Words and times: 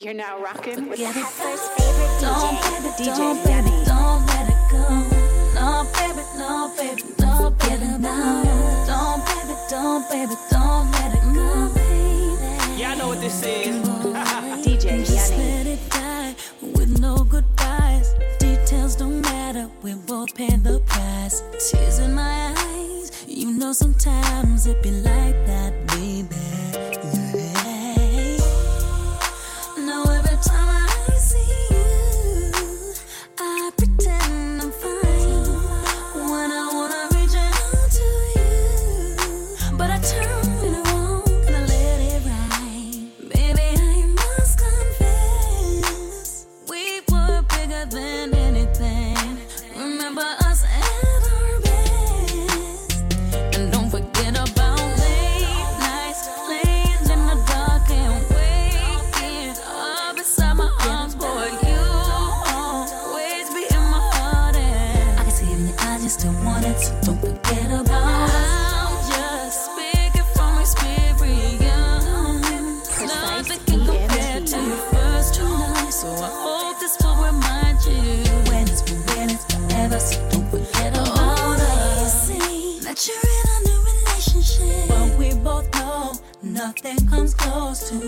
You're 0.00 0.14
now 0.14 0.40
rocking 0.40 0.88
with 0.88 1.00
yeah. 1.00 1.10
Heifer's 1.10 1.60
favorite 1.70 2.20
don't 2.20 2.56
DJ, 2.58 3.02
baby, 3.02 3.10
DJ 3.10 3.44
Debbie. 3.44 3.84
Don't 3.84 4.26
let 4.28 4.48
it 4.48 4.70
go. 4.70 4.86
No, 5.58 5.90
baby, 5.92 6.22
no, 6.38 6.72
baby, 6.78 7.02
no, 7.18 7.50
baby, 7.58 7.84
no. 7.98 8.84
Don't, 8.86 9.26
baby, 9.26 9.54
don't, 9.68 10.08
baby, 10.08 10.34
don't 10.52 10.88
let 10.92 11.14
it 11.16 11.34
go. 11.34 11.74
Baby. 11.74 12.80
Y'all 12.80 12.96
know 12.96 13.08
what 13.08 13.20
this 13.20 13.42
is. 13.42 13.74
DJ 14.64 15.04
Just 15.04 15.36
let 15.36 15.66
it 15.66 15.80
die 15.90 16.36
with 16.62 17.00
no 17.00 17.24
goodbyes. 17.24 18.14
Details 18.38 18.94
don't 18.94 19.20
matter. 19.20 19.68
We 19.82 19.94
both 19.94 20.32
pay 20.32 20.54
the 20.58 20.78
price. 20.86 21.42
Tears 21.72 21.98
in 21.98 22.14
my 22.14 22.54
eyes. 22.56 23.24
You 23.26 23.50
know 23.50 23.72
sometimes 23.72 24.68
it 24.68 24.80
be 24.80 24.92
like 24.92 25.34
that. 25.46 25.87
time. 30.42 30.87
close 87.78 87.90
to 87.90 88.07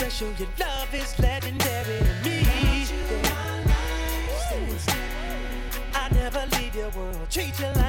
special. 0.00 0.32
Your 0.38 0.48
love 0.58 0.94
is 0.94 1.18
legendary 1.18 1.98
to 1.98 2.30
me. 2.30 2.86
I 5.92 6.08
never 6.14 6.46
leave 6.56 6.74
your 6.74 6.88
world. 6.90 7.26
Treat 7.28 7.58
you 7.60 7.66
like 7.66 7.79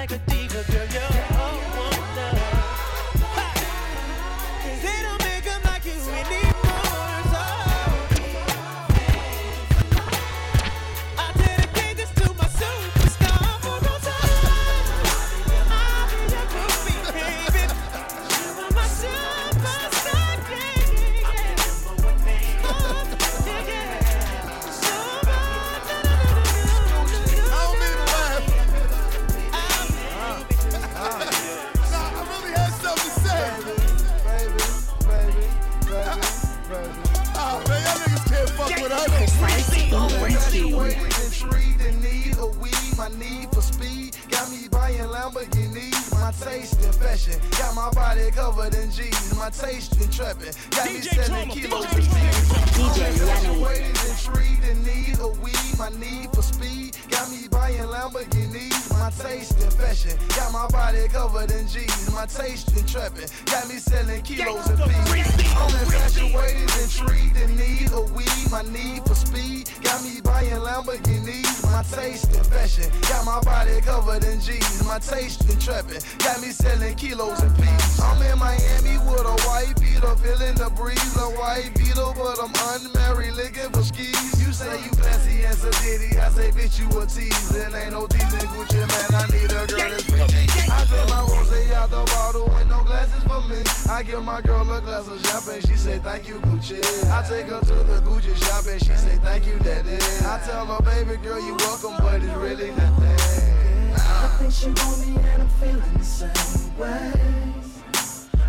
In 59.60 60.28
got 60.30 60.52
my 60.54 60.68
body 60.68 61.08
covered 61.10 61.52
in 61.52 61.68
G's. 61.68 62.12
My 62.14 62.26
taste 62.26 62.76
in 62.78 62.86
trapping 62.86 63.28
got 63.46 63.68
me 63.68 63.76
selling 63.76 64.22
kilos 64.22 64.70
of 64.70 64.78
P's. 64.80 65.54
I'm 65.56 65.74
infatuated, 65.82 66.70
intrigued 66.82 67.38
in 67.38 67.58
need 67.58 67.92
of 67.92 68.12
weed, 68.16 68.52
my 68.52 68.62
need 68.64 69.04
for 69.06 69.16
speed 69.16 69.70
got 69.84 70.04
me 70.04 70.22
buying 70.22 70.62
Lamborghinis. 70.62 71.64
My 71.72 71.84
taste 71.84 72.34
in 72.34 72.44
fashion 72.44 72.90
got 73.10 73.26
my 73.26 73.42
body 73.42 73.82
covered 73.82 74.24
in 74.24 74.40
G's. 74.40 74.84
My 74.86 75.00
taste 75.00 75.50
in 75.50 75.60
trapping 75.60 76.02
got 76.20 76.42
me 76.42 76.50
selling 76.52 76.96
kilos 76.96 77.40
and 77.42 77.56
P's. 77.56 78.00
I'm 78.00 78.22
in 78.22 78.38
Miami 78.40 78.98
with 79.10 79.26
a 79.26 79.38
white 79.48 79.76
beater, 79.80 80.16
feeling 80.18 80.56
the 80.56 80.70
breeze, 80.76 81.16
a 81.18 81.28
white 81.40 81.72
beetle, 81.76 82.14
but 82.16 82.40
I'm 82.40 82.54
unmarried, 82.74 83.34
looking 83.34 83.70
for 83.72 83.84
skis. 83.84 84.46
You 84.46 84.54
say 84.54 84.84
you 84.84 84.92
classy 84.92 85.44
and 85.44 85.56
sedity, 85.56 86.20
I 86.20 86.30
say 86.30 86.52
bitch 86.52 86.80
you 86.80 86.88
a 87.00 87.06
tease, 87.06 87.56
and 87.56 87.76
ain't 87.76 87.92
no 87.92 88.08
teasing 88.08 88.50
Gucci 88.54 88.80
Mane. 88.80 89.16
I 89.16 89.26
need 89.32 89.41
a 89.50 89.66
girl 89.66 89.90
that's 89.90 90.04
pretty. 90.04 90.24
I 90.70 90.86
drink 90.86 91.10
my 91.10 91.22
rose 91.22 91.72
out 91.72 91.90
the 91.90 92.04
bottle 92.14 92.46
with 92.46 92.68
no 92.68 92.84
glasses 92.84 93.24
for 93.24 93.42
me. 93.50 93.58
I 93.90 94.04
give 94.04 94.24
my 94.24 94.42
girl 94.42 94.62
a 94.72 94.82
glass 94.82 95.08
of 95.08 95.20
champagne, 95.26 95.62
she 95.62 95.76
say 95.76 95.98
thank 96.00 96.28
you 96.28 96.36
Gucci. 96.42 96.80
I 97.10 97.24
take 97.28 97.48
her 97.48 97.60
to 97.60 97.74
the 97.84 98.02
Gucci 98.02 98.36
shop 98.46 98.66
and 98.68 98.80
she 98.80 98.94
say 98.94 99.18
thank 99.24 99.48
you 99.48 99.58
daddy. 99.60 99.98
I 100.26 100.40
tell 100.46 100.66
her 100.66 100.82
baby 100.84 101.18
girl 101.24 101.42
you 101.46 101.56
welcome, 101.56 101.96
but 102.00 102.22
it's 102.22 102.34
really 102.36 102.72
nothing. 102.72 103.52
I 103.96 104.28
think 104.38 104.54
she 104.54 104.68
want 104.68 105.08
me 105.08 105.16
and 105.18 105.42
I'm 105.42 105.50
feeling 105.60 105.98
the 105.98 106.04
same 106.04 106.78
way. 106.78 107.12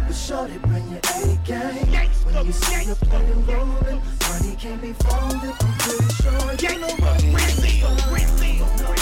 But 0.06 0.14
shorty, 0.14 0.58
bring 0.58 0.88
your 0.90 1.00
A 1.00 1.36
game. 1.44 2.10
When 2.24 2.46
you 2.46 2.52
see 2.52 2.84
the 2.84 2.96
play 3.06 3.24
rolling, 3.48 4.02
money 4.28 4.56
can't 4.56 4.80
be 4.82 4.92
folded. 4.92 5.54
I'm 5.60 5.78
pretty 5.78 6.12
sure 6.14 6.72
you 6.72 6.80
know 6.80 6.94
what 6.96 7.24
it 7.24 8.96
is. 8.96 9.01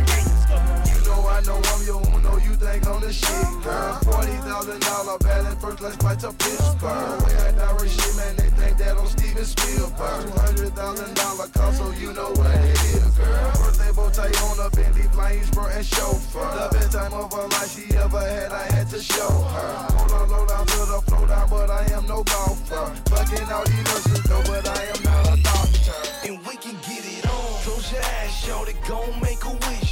think 2.71 2.87
I'm 2.87 3.01
the 3.01 3.11
shit, 3.11 3.63
girl. 3.63 3.93
Forty 4.07 4.35
thousand 4.47 4.79
dollar 4.81 5.17
ballot, 5.19 5.59
first 5.61 5.77
class 5.77 5.95
flight 5.97 6.19
to 6.19 6.31
Pittsburgh. 6.31 7.21
Way 7.25 7.35
I 7.35 7.51
direct 7.51 7.91
shit, 7.91 8.15
man, 8.15 8.35
they 8.37 8.49
think 8.55 8.77
that 8.77 8.97
I'm 8.97 9.07
Steven 9.07 9.45
Spielberg. 9.45 10.21
Two 10.23 10.39
hundred 10.39 10.71
thousand 10.75 11.13
dollar 11.15 11.47
car, 11.49 11.73
so 11.73 11.91
you 11.91 12.13
know 12.13 12.31
what 12.31 12.51
it 12.55 12.79
is, 12.95 13.05
girl. 13.17 13.51
Birthday 13.59 13.91
bow 13.91 14.09
tie 14.09 14.35
on 14.47 14.57
a 14.65 14.69
Bentley, 14.71 15.07
flying 15.11 15.43
spur 15.43 15.69
and 15.69 15.85
chauffeur. 15.85 16.47
The 16.55 16.69
best 16.77 16.91
time 16.93 17.13
of 17.13 17.31
her 17.33 17.47
life 17.47 17.71
she 17.75 17.85
ever 17.97 18.19
had, 18.19 18.51
I 18.51 18.65
had 18.75 18.87
to 18.89 19.01
show 19.01 19.29
her. 19.53 19.71
Hold 19.97 20.11
on, 20.11 20.29
low 20.29 20.45
down 20.47 20.65
to 20.65 20.79
the 20.91 20.99
flow 21.07 21.25
down, 21.27 21.49
but 21.49 21.69
I 21.69 21.83
am 21.91 22.05
no 22.07 22.23
golfer. 22.23 22.85
Fucking 23.11 23.47
all 23.51 23.65
these 23.65 23.83
nurses, 23.91 24.23
though, 24.23 24.43
but 24.47 24.63
I 24.67 24.81
am 24.93 24.99
not 25.03 25.23
a 25.27 25.43
doctor. 25.43 25.99
and 26.27 26.37
we 26.47 26.55
can 26.55 26.75
get 26.87 27.03
it 27.03 27.25
on. 27.27 27.63
Close 27.63 27.91
your 27.91 28.03
eyes, 28.03 28.33
shorty, 28.43 28.75
gon' 28.87 29.19
make 29.21 29.43
a 29.43 29.51
wish. 29.67 29.89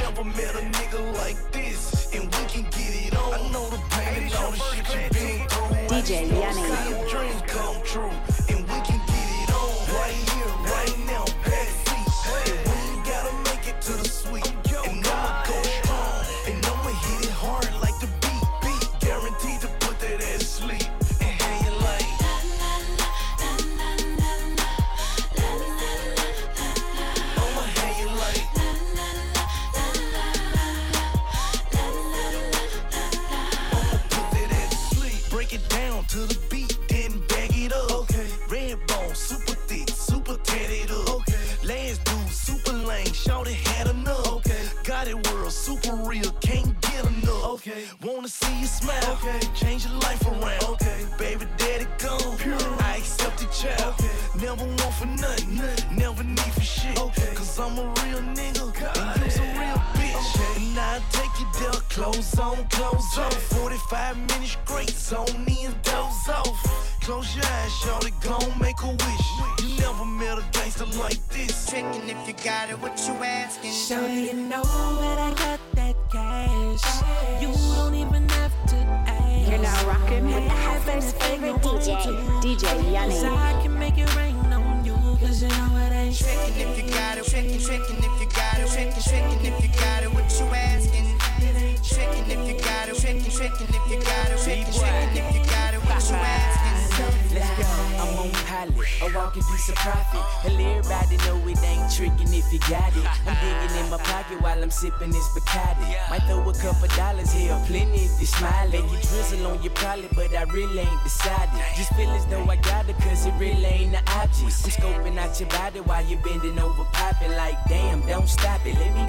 Never 0.00 0.24
met 0.24 0.54
a 0.54 0.62
nigga 0.76 1.00
like 1.18 1.38
this, 1.52 1.93
DJ 5.88 6.28
Yuni. 6.28 8.33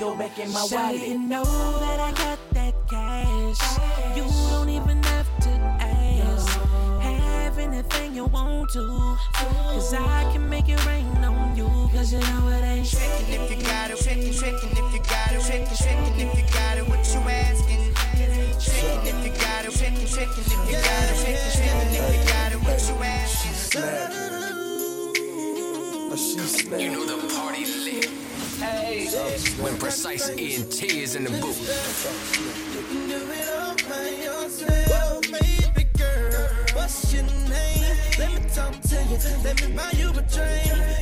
Stop 0.05 0.19
it. 0.19 0.37
Let 0.37 0.37
me 0.37 0.37
go 0.37 0.37
back 0.37 0.39
in 0.39 0.51
my 0.53 0.59
Shawty, 0.61 1.07
you 1.09 1.19
know 1.19 1.43
that 1.79 1.99
I 1.99 2.11
got 2.11 2.39
that 2.53 2.73
cash. 2.89 4.17
You 4.17 4.23
don't 4.51 4.69
even 4.69 5.03
have 5.03 5.39
to 5.41 5.49
ask. 5.81 6.59
Have 7.01 7.57
anything 7.59 8.15
you 8.15 8.25
want 8.25 8.69
to. 8.71 9.17
Cause 9.33 9.93
I 9.93 10.31
can 10.31 10.47
make 10.49 10.69
it 10.69 10.83
rain 10.85 11.05
on 11.23 11.55
you. 11.55 11.67
Cause 11.93 12.13
you 12.13 12.19
know 12.19 12.49
it 12.49 12.63
ain't 12.63 12.87
Tricking 12.87 13.33
if 13.33 13.51
you 13.51 13.57
got 13.65 13.91
it, 13.91 13.99
tricking, 13.99 14.33
tricking 14.33 14.71
if 14.71 14.93
you 14.93 14.99
got 14.99 15.31
it, 15.31 15.41
tricking, 15.41 15.77
tricking 15.77 16.27
if 16.27 16.37
you 16.37 16.43
got 16.53 16.77
it, 16.77 16.87
what 16.87 17.05
you 17.13 17.19
asking? 17.29 17.93
Tricking 18.59 19.07
if 19.07 19.25
you 19.25 19.31
got 19.41 19.65
it, 19.65 19.71
tricking, 19.73 20.07
tricking 20.07 20.45
if 20.45 20.51
you 20.51 20.73
got 20.73 21.09
it, 21.09 21.17
tricking, 21.19 21.51
tricking 21.55 21.93
if 21.93 22.05
you 22.13 22.21
got 22.31 22.51
it, 22.51 22.59
what 22.63 22.79
you 22.87 22.95
asking? 23.03 23.35
You 26.79 26.91
know 26.91 27.05
the 27.05 27.17
party 27.35 27.65
lit. 27.65 28.34
Hey, 28.57 29.07
when 29.61 29.77
precise 29.77 30.29
ENT 30.29 30.83
is 30.83 31.15
in 31.15 31.25
the 31.25 31.29
booth. 31.41 31.59
What's 36.73 37.13
your 37.13 37.23
name? 37.23 37.97
Let 38.17 38.33
me 38.33 38.49
talk 38.53 38.79
to 38.81 38.95
you. 38.95 39.17
Let 39.43 39.61
me 39.61 39.75
buy 39.75 39.91
you 39.97 40.09
a. 40.09 40.23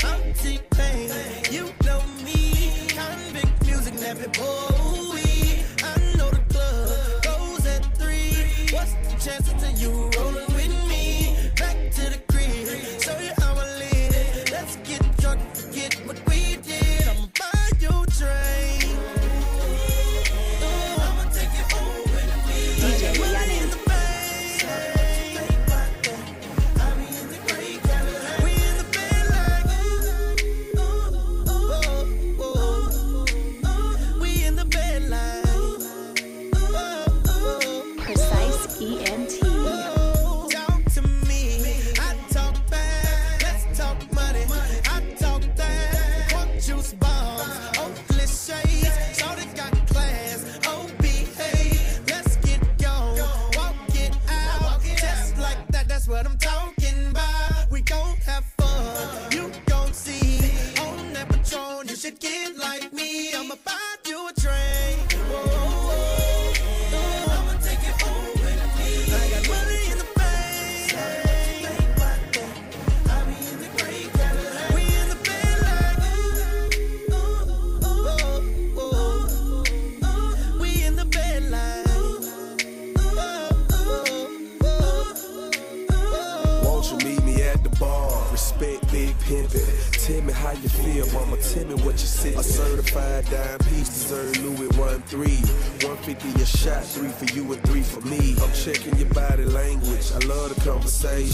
I'm 0.03 0.33
T-Pain. 0.33 1.11
You 1.51 1.69
know 1.85 2.01
me. 2.23 2.87
Music, 3.65 3.93
never 3.99 4.27
boy. 4.29 5.13
I 5.83 5.99
know 6.17 6.31
the 6.31 6.41
club 6.49 7.23
goes 7.23 7.65
at 7.67 7.85
three. 7.97 8.33
What's 8.71 8.93
the 8.93 9.71
you 9.77 10.09
rolling 10.17 10.52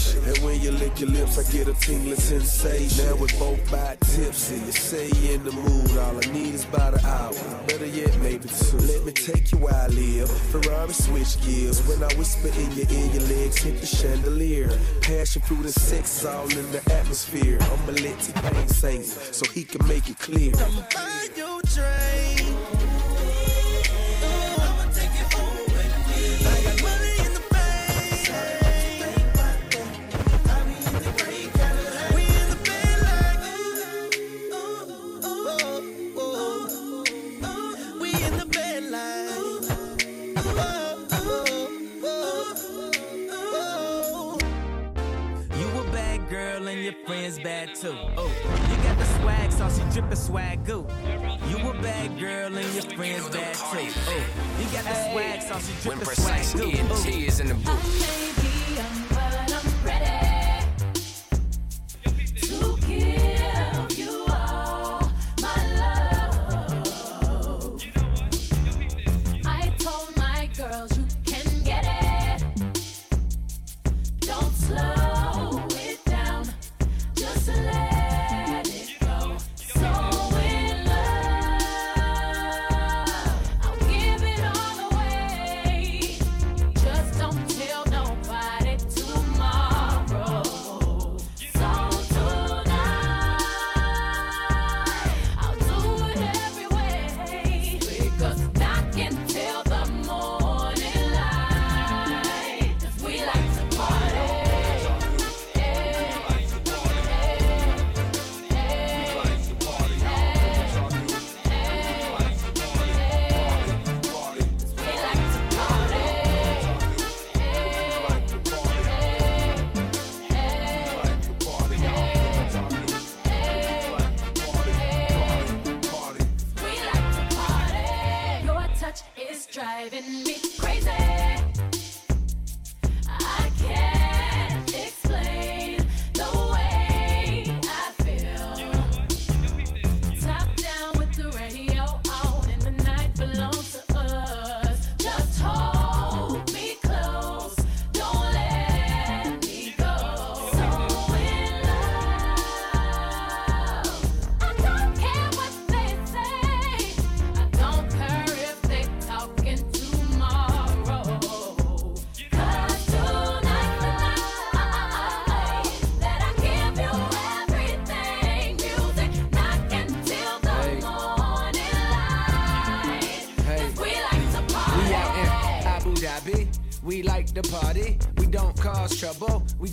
conversation. 0.00 0.24
And 0.24 0.38
when 0.44 0.60
you 0.60 0.72
lick 0.72 1.00
your 1.00 1.10
lips, 1.10 1.38
I 1.38 1.52
get 1.52 1.68
a 1.68 1.74
tingling 1.74 2.16
sensation. 2.16 3.06
Now 3.06 3.16
we're 3.16 3.38
both 3.38 3.70
by 3.70 3.96
tipsy. 4.00 4.56
You 4.56 4.72
say 4.72 5.10
you're 5.20 5.34
in 5.34 5.44
the 5.44 5.52
mood. 5.52 5.96
All 5.98 6.16
I 6.16 6.32
need 6.32 6.54
is 6.54 6.64
about 6.64 6.94
an 6.94 7.04
hour. 7.04 7.32
Better 7.66 7.86
yet, 7.86 8.16
maybe 8.18 8.48
two. 8.48 8.78
Let 8.78 9.04
me 9.04 9.12
take 9.12 9.52
you 9.52 9.58
where 9.58 9.74
I 9.74 9.86
live. 9.88 10.30
Ferrari 10.30 10.92
switch 10.92 11.40
gears. 11.44 11.86
When 11.86 12.02
I 12.02 12.12
whisper 12.16 12.48
in 12.48 12.70
your 12.72 12.90
ear, 12.90 13.06
your 13.12 13.22
legs 13.24 13.58
hit 13.58 13.80
the 13.80 13.86
chandelier. 13.86 14.70
Passion 15.02 15.42
fruit 15.42 15.64
and 15.64 15.74
sex 15.74 16.24
all 16.24 16.48
in 16.50 16.72
the 16.72 16.82
atmosphere. 16.92 17.58
I'ma 17.60 17.92
let 17.92 18.20
T-Pain 18.20 18.68
sing 18.68 19.02
so 19.02 19.44
he 19.52 19.64
can 19.64 19.86
make 19.86 20.08
it 20.08 20.18
clear. 20.18 20.52
I'ma 20.56 20.82
buy 20.94 21.28
you 21.36 21.58
a 21.58 21.62
drink. 21.66 22.49
Swag, 50.00 50.10
saucy 50.10 50.16
swag 50.16 50.64
goo. 50.64 50.86
You 51.48 51.58
a 51.68 51.72
bad 51.82 52.18
girl 52.18 52.56
and 52.56 52.74
your 52.74 52.82
friends 52.96 53.28
bad 53.28 53.54
too. 53.54 53.92
Oh, 54.08 54.24
you 54.58 54.64
got 54.72 54.84
the 54.84 54.94
swag, 55.12 55.42
saucy 55.42 55.72
When 55.88 55.98
drippin' 55.98 56.06
precise 56.06 56.50
swag 56.52 56.62
goo. 56.62 56.78
ENT 56.78 56.90
Oh. 56.90 57.26
is 57.26 57.40
in 57.40 57.48
the 57.48 57.54
booth. 57.54 58.39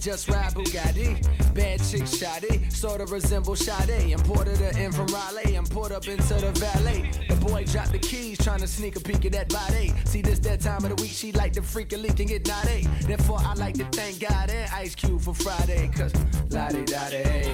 Just 0.07 0.29
ride 0.29 0.53
Bugatti. 0.53 1.21
Bad 1.53 1.81
chick 1.83 2.07
shoddy. 2.07 2.69
Sorta 2.69 3.05
resemble 3.07 3.57
Sade. 3.57 4.09
Imported 4.13 4.57
her 4.59 4.79
in 4.79 4.93
from 4.93 5.07
Raleigh 5.07 5.55
and 5.55 5.69
poured 5.69 5.91
up 5.91 6.07
into 6.07 6.33
the 6.35 6.51
valet. 6.53 7.11
The 7.27 7.35
boy 7.35 7.65
dropped 7.65 7.91
the 7.91 7.99
keys, 7.99 8.37
trying 8.37 8.61
to 8.61 8.67
sneak 8.67 8.95
a 8.95 9.01
peek 9.01 9.25
at 9.25 9.33
that 9.33 9.49
body. 9.49 9.93
See 10.05 10.21
this 10.21 10.39
that 10.39 10.61
time 10.61 10.85
of 10.85 10.95
the 10.95 11.01
week, 11.01 11.11
she 11.11 11.33
like 11.33 11.51
to 11.53 11.61
freak 11.61 11.91
a 11.91 11.97
leak 11.97 12.21
and 12.21 12.29
get 12.29 12.47
naughty. 12.47 12.87
Therefore, 13.01 13.39
I 13.41 13.53
like 13.55 13.75
to 13.79 13.83
thank 13.91 14.21
God 14.21 14.49
and 14.49 14.71
Ice 14.71 14.95
Cube 14.95 15.19
for 15.19 15.33
Friday. 15.33 15.89
Cause 15.93 16.13
la 16.51 16.69
di 16.69 16.85
da 16.85 17.09
baby, 17.09 17.49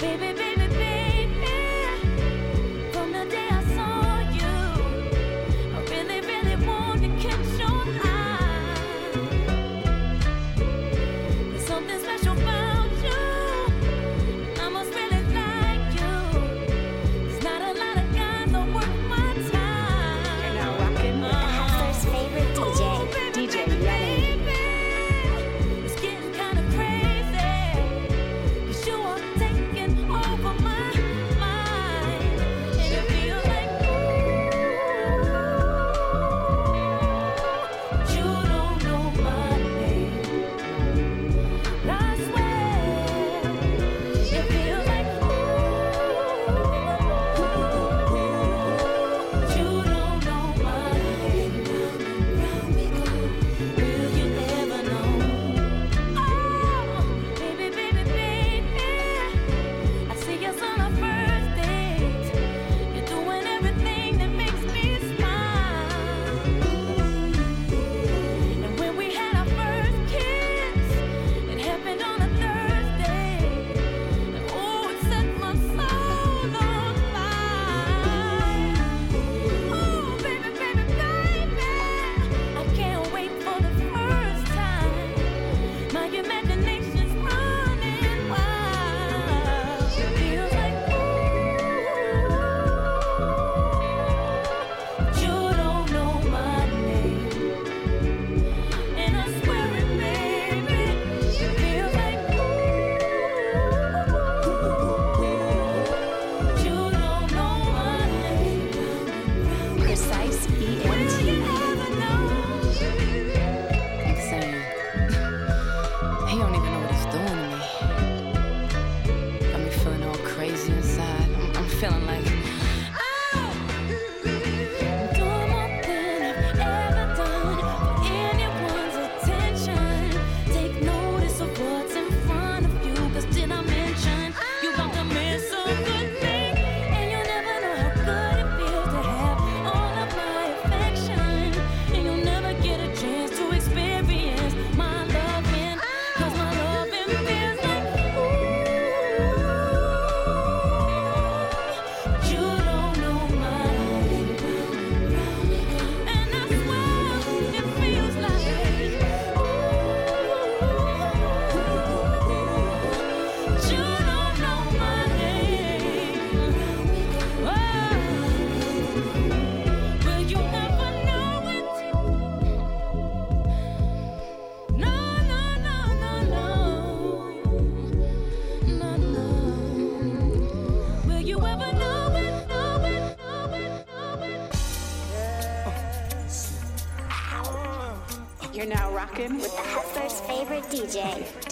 baby, 0.00 0.35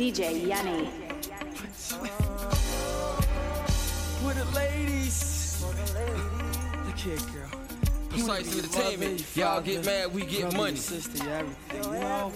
DJ, 0.04 0.12
DJ 0.12 0.40
Yuni. 0.42 0.90
With 4.22 4.36
the 4.36 4.44
ladies. 4.54 5.64
Look 6.84 6.98
here, 6.98 7.16
girl. 7.16 7.60
Precise 8.10 8.58
entertainment. 8.58 9.24
Y'all 9.34 9.62
get 9.62 9.86
mad, 9.86 10.12
we 10.12 10.26
get 10.26 10.54
money. 10.54 10.76
Sister, 10.76 11.24
you 11.24 11.30
everything. 11.30 11.84
You 11.84 12.00
know, 12.00 12.32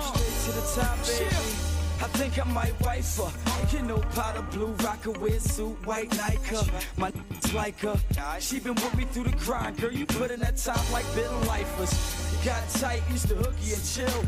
straight 0.00 0.40
to 0.46 0.60
the 0.60 0.66
top, 0.74 0.98
baby. 1.06 1.30
I 1.98 2.08
think 2.18 2.44
I 2.44 2.44
might 2.50 2.80
wife 2.80 3.16
her. 3.18 3.76
You 3.76 3.82
know, 3.84 3.98
powder 4.16 4.42
blue, 4.50 4.72
rocker 4.84 5.12
with 5.12 5.40
suit, 5.40 5.86
white 5.86 6.10
Nike. 6.16 6.56
My 6.96 7.12
like 7.54 7.78
her. 7.80 7.96
She 8.40 8.58
been 8.58 8.74
with 8.74 8.96
me 8.96 9.04
through 9.04 9.24
the 9.24 9.36
grind, 9.36 9.76
girl. 9.76 9.92
You 9.92 10.06
put 10.06 10.32
in 10.32 10.40
that 10.40 10.56
time 10.56 10.92
like 10.92 11.06
bitter 11.14 11.30
lifers. 11.46 12.44
Got 12.44 12.68
tight, 12.70 13.02
used 13.12 13.28
to 13.28 13.36
hooky 13.36 13.74
and 13.74 13.84
chill. 13.84 14.24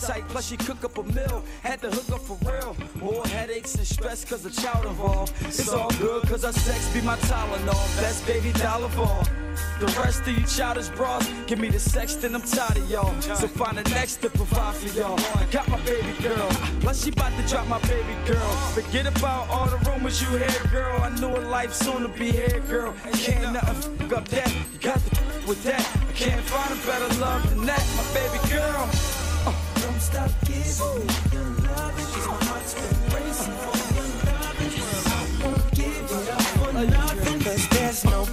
Tight, 0.00 0.28
plus 0.28 0.48
she 0.48 0.56
cook 0.56 0.84
up 0.84 0.98
a 0.98 1.02
meal. 1.02 1.42
Had 1.62 1.80
to 1.82 1.90
hook 1.90 2.16
up 2.16 2.20
for 2.20 2.38
real. 2.50 2.76
More 2.96 3.26
headaches 3.28 3.74
and 3.76 3.86
stress 3.86 4.24
cause 4.24 4.44
of 4.44 4.54
child 4.54 4.86
involved. 4.86 5.32
It's 5.40 5.72
all 5.72 5.90
good 5.92 6.22
cause 6.24 6.44
her 6.44 6.52
sex 6.52 6.92
be 6.92 7.00
my 7.00 7.16
Tylenol. 7.16 8.00
Best 8.00 8.26
baby 8.26 8.52
dollar 8.52 8.86
of 8.86 8.98
all. 8.98 9.24
The 9.80 9.86
rest 10.02 10.20
of 10.22 10.28
you 10.28 10.44
childish 10.46 10.88
bras, 10.88 11.28
give 11.46 11.58
me 11.58 11.68
the 11.68 11.78
sex, 11.78 12.14
then 12.16 12.34
I'm 12.34 12.42
tired 12.42 12.76
of 12.76 12.90
y'all. 12.90 13.20
So 13.20 13.46
find 13.46 13.76
the 13.78 13.88
next 13.90 14.16
to 14.16 14.30
provide 14.30 14.74
for 14.74 14.98
y'all. 14.98 15.18
Got 15.50 15.68
my 15.68 15.80
baby 15.80 16.12
girl, 16.22 16.48
plus 16.80 17.04
she 17.04 17.10
about 17.10 17.32
to 17.38 17.46
drop 17.46 17.66
my 17.66 17.80
baby 17.80 18.14
girl. 18.26 18.50
Forget 18.74 19.06
about 19.06 19.48
all 19.48 19.66
the 19.66 19.78
rumors 19.90 20.20
you 20.22 20.28
hear, 20.28 20.64
girl. 20.70 21.00
I 21.02 21.10
knew 21.20 21.28
a 21.28 21.42
life 21.48 21.72
soon 21.72 22.02
to 22.02 22.08
be 22.08 22.32
here, 22.32 22.60
girl. 22.68 22.94
Can't 23.12 23.52
nothing 23.52 23.96
fuck 23.96 24.18
up 24.18 24.28
that. 24.28 24.52
You 24.72 24.78
got 24.80 24.98
to 24.98 25.16
with 25.46 25.62
that. 25.64 25.80
I 26.08 26.12
can't 26.12 26.42
find 26.42 26.72
a 26.72 26.86
better 26.86 27.20
love 27.20 27.48
than 27.50 27.66
that, 27.66 27.84
my 27.96 28.04
baby 28.14 28.48
girl. 28.48 29.15
Don't 29.96 30.02
stop 30.02 30.30
giving 30.44 30.60
me 30.60 31.14
your 31.32 31.48
loving, 31.64 32.08
'cause 32.12 32.26
my 32.28 32.44
heart's 32.44 32.74
been 32.74 32.98
racing 33.14 33.56
for 33.64 33.76
your 33.96 34.08
loving. 34.28 34.74
I 35.06 35.24
won't 35.42 35.64
give 35.72 36.10
it 36.18 36.28
up 36.36 36.42
for 36.58 36.72
nothing, 36.84 37.38
'cause 37.40 37.64
there's 37.70 38.04
no 38.04 38.26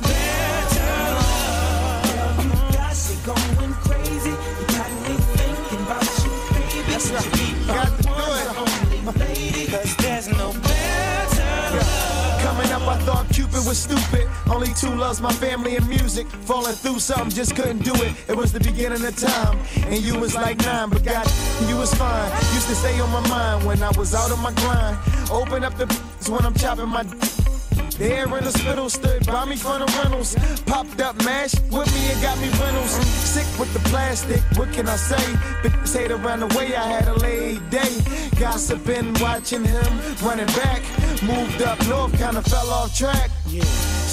was 13.65 13.78
stupid. 13.78 14.28
Only 14.49 14.73
two 14.73 14.93
loves 14.95 15.21
my 15.21 15.32
family 15.34 15.76
and 15.76 15.88
music. 15.88 16.28
Falling 16.45 16.73
through 16.73 16.99
something, 16.99 17.30
just 17.30 17.56
couldn't 17.56 17.84
do 17.84 17.93
it. 18.04 18.13
It 18.28 18.36
was 18.36 18.52
the 18.52 18.60
beginning 18.60 19.04
of 19.06 19.15
time, 19.15 19.58
and 19.88 19.99
you 20.04 20.19
was 20.19 20.36
like 20.36 20.58
nine, 20.60 20.89
but 20.89 21.04
God, 21.04 21.28
you 21.67 21.78
was 21.78 21.93
fine. 21.93 22.32
Used 22.54 22.67
to 22.67 22.76
stay 22.76 22.99
on 22.99 23.12
my 23.12 23.28
mind 23.28 23.65
when 23.65 23.82
I 23.84 23.91
was 23.97 24.13
out 24.13 24.32
of 24.32 24.39
my 24.39 24.54
grind. 24.54 24.97
Open 25.32 25.63
up 25.63 25.76
the 25.78 25.86
when 26.30 26.45
I'm 26.45 26.54
chopping 26.54 26.89
my. 26.89 27.52
The 27.97 28.12
air 28.12 28.25
in 28.38 28.43
the 28.43 28.51
spittle 28.51 28.89
stood 28.89 29.25
by 29.25 29.45
me 29.45 29.56
from 29.56 29.79
the 29.79 29.86
rentals. 30.01 30.36
Popped 30.65 30.99
up, 30.99 31.15
mashed 31.23 31.62
with 31.71 31.93
me 31.93 32.12
and 32.12 32.21
got 32.21 32.38
me 32.39 32.49
rentals. 32.60 32.89
Sick 32.89 33.47
with 33.60 33.71
the 33.73 33.79
plastic, 33.89 34.41
what 34.58 34.71
can 34.73 34.88
I 34.89 34.95
say? 34.95 35.23
Bitches 35.62 35.97
hate 35.97 36.12
around 36.12 36.39
the 36.39 36.47
way 36.58 36.75
I 36.75 36.88
had 36.88 37.08
a 37.08 37.13
late 37.13 37.69
day. 37.69 37.93
Gossiping, 38.39 39.13
watching 39.21 39.63
him 39.63 39.91
running 40.23 40.47
back. 40.47 40.82
Moved 41.21 41.62
up 41.62 41.79
north, 41.88 42.17
kinda 42.17 42.41
fell 42.41 42.69
off 42.71 42.97
track. 42.97 43.29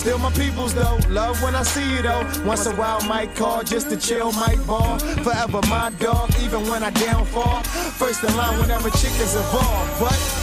Still 0.00 0.18
my 0.18 0.30
peoples 0.32 0.74
though, 0.74 0.98
love 1.08 1.42
when 1.42 1.54
I 1.54 1.62
see 1.62 1.88
you 1.94 2.02
though. 2.02 2.24
Once 2.44 2.66
a 2.66 2.74
while 2.76 3.00
might 3.02 3.34
call 3.34 3.62
just 3.62 3.88
to 3.90 3.96
chill, 3.96 4.32
might 4.32 4.64
ball. 4.66 4.98
Forever 5.24 5.60
my 5.68 5.90
dog, 5.98 6.30
even 6.42 6.68
when 6.68 6.82
I 6.82 6.90
downfall. 6.90 7.62
First 8.00 8.24
in 8.24 8.36
line 8.36 8.58
whenever 8.58 8.90
chickens 8.90 9.34
involved, 9.34 10.00
but 10.00 10.39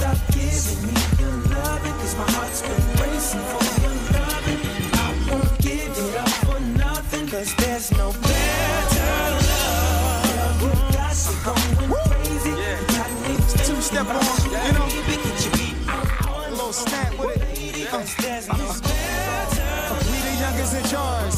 stop 0.00 0.16
giving 0.32 0.80
me 0.86 0.96
your 1.20 1.36
loving, 1.52 1.96
'cause 1.98 2.14
my 2.16 2.28
heart's 2.36 2.62
been 2.62 2.84
racing 3.00 3.44
for 3.50 3.64
your 3.84 3.96
loving. 4.16 4.60
I 5.04 5.08
won't 5.28 5.52
give 5.60 5.92
it 6.04 6.16
up 6.24 6.34
for 6.46 6.60
nothing, 6.84 7.24
'cause 7.28 7.52
there's 7.60 7.90
no 8.00 8.06
better 8.26 9.20
love. 9.50 10.60
Got 10.96 11.16
going 11.44 11.72
crazy. 12.08 12.54
You 12.64 12.76
got 12.96 13.10
me 13.22 13.32
two 13.66 13.80
step 13.88 14.08
on, 14.08 14.36
you 14.66 14.72
know. 14.72 14.89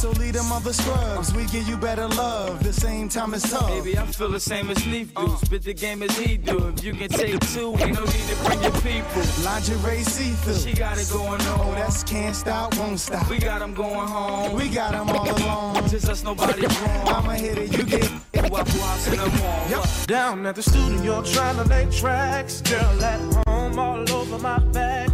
So 0.03 0.11
lead 0.19 0.35
them 0.35 0.51
other 0.51 0.73
scrubs. 0.73 1.33
We 1.33 1.45
give 1.47 1.69
you 1.69 1.77
better 1.77 2.09
love, 2.09 2.65
the 2.65 2.73
same 2.73 3.09
time 3.09 3.35
as 3.35 3.43
tough. 3.49 3.69
Baby, 3.69 3.97
I 3.97 4.05
feel 4.07 4.31
the 4.31 4.41
same 4.41 4.69
as 4.69 4.85
Leaf 4.85 5.15
do. 5.15 5.37
Spit 5.45 5.63
the 5.63 5.75
game 5.75 6.03
as 6.03 6.19
he 6.19 6.37
do. 6.37 6.59
If 6.77 6.83
you 6.83 6.93
can 6.93 7.09
take 7.09 7.39
two, 7.55 7.77
ain't 7.79 7.95
no 7.95 8.05
need 8.15 8.27
to 8.33 8.37
bring 8.45 8.61
your 8.65 8.73
people. 8.83 9.23
Lingerie 9.45 10.03
see-through. 10.03 10.57
She 10.57 10.73
got 10.73 10.99
it 10.99 11.09
going 11.13 11.41
on. 11.41 11.61
Oh, 11.61 11.75
that's 11.77 12.03
can't 12.03 12.35
stop, 12.35 12.77
won't 12.79 12.99
stop. 12.99 13.31
We 13.31 13.39
got 13.39 13.61
them 13.61 13.75
going 13.75 14.09
home. 14.09 14.57
We 14.57 14.69
got 14.69 14.91
them 14.91 15.09
all 15.09 15.31
alone. 15.39 15.89
Just 15.89 16.09
us, 16.09 16.25
nobody 16.25 16.63
wrong. 16.63 17.09
I'ma 17.17 17.35
hit 17.35 17.59
it, 17.59 17.73
you 17.73 17.85
get 17.85 18.11
it. 18.33 18.51
Wap 18.51 18.67
waps 18.81 19.07
in 19.07 19.19
the 19.19 19.27
mall. 19.39 19.71
Yep. 19.71 19.85
Down 20.09 20.47
at 20.47 20.57
the 20.57 20.65
studio 20.65 21.23
trying 21.23 21.57
to 21.59 21.65
lay 21.65 21.87
tracks. 21.93 22.61
Girl 22.63 23.05
at 23.05 23.47
home 23.47 23.79
all 23.79 24.11
over 24.11 24.39
my 24.39 24.59
back. 24.73 25.11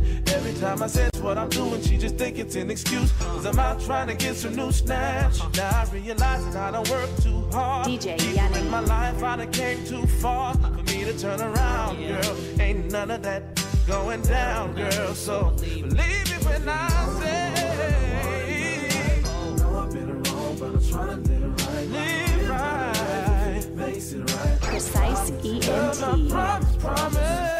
Every 0.49 0.63
time 0.63 0.83
I 0.83 0.87
said 0.87 1.15
what 1.21 1.37
I'm 1.37 1.51
doing, 1.51 1.83
she 1.83 1.99
just 1.99 2.17
think 2.17 2.39
it's 2.39 2.57
an 2.57 2.71
excuse. 2.71 3.13
Cause 3.13 3.45
I'm 3.45 3.59
out 3.59 3.79
trying 3.83 4.07
to 4.07 4.15
get 4.15 4.35
some 4.35 4.57
new 4.57 4.73
snatch. 4.73 5.41
Now 5.55 5.69
I 5.69 5.87
realize 5.93 6.43
that 6.47 6.57
I 6.57 6.71
don't 6.71 6.89
work 6.89 7.11
too 7.21 7.47
hard. 7.53 7.87
DJ 7.87 8.15
Even 8.15 8.47
Yuni. 8.47 8.61
in 8.61 8.71
my 8.71 8.81
life, 8.81 9.23
I 9.23 9.37
done 9.37 9.53
came 9.53 9.85
too 9.85 10.07
far 10.07 10.55
for 10.55 10.71
me 10.71 11.05
to 11.05 11.19
turn 11.19 11.43
around, 11.43 11.99
girl. 11.99 12.37
Ain't 12.61 12.91
none 12.91 13.11
of 13.11 13.23
that 13.25 13.63
going 13.87 14.23
down, 14.23 14.75
girl. 14.75 15.15
So 15.15 15.53
believe 15.61 15.93
me 15.93 16.47
when 16.47 16.67
I 16.67 16.89
say. 17.21 17.53
know 19.59 19.81
I've 19.81 19.93
been 19.93 20.23
wrong, 20.23 20.57
but 20.59 20.71
I'm 20.71 20.89
trying 20.89 21.25
to 21.25 21.31
live 21.31 21.67
right. 21.67 21.89
Live 21.89 22.49
right. 22.49 23.77
Makes 23.77 24.13
it 24.13 24.35
right. 24.35 24.61
Precise 24.63 25.31
E 25.43 25.61
Girl, 25.61 25.93
I 26.03 26.13
ENT. 26.13 26.31
promise, 26.31 26.77
promise. 26.77 27.58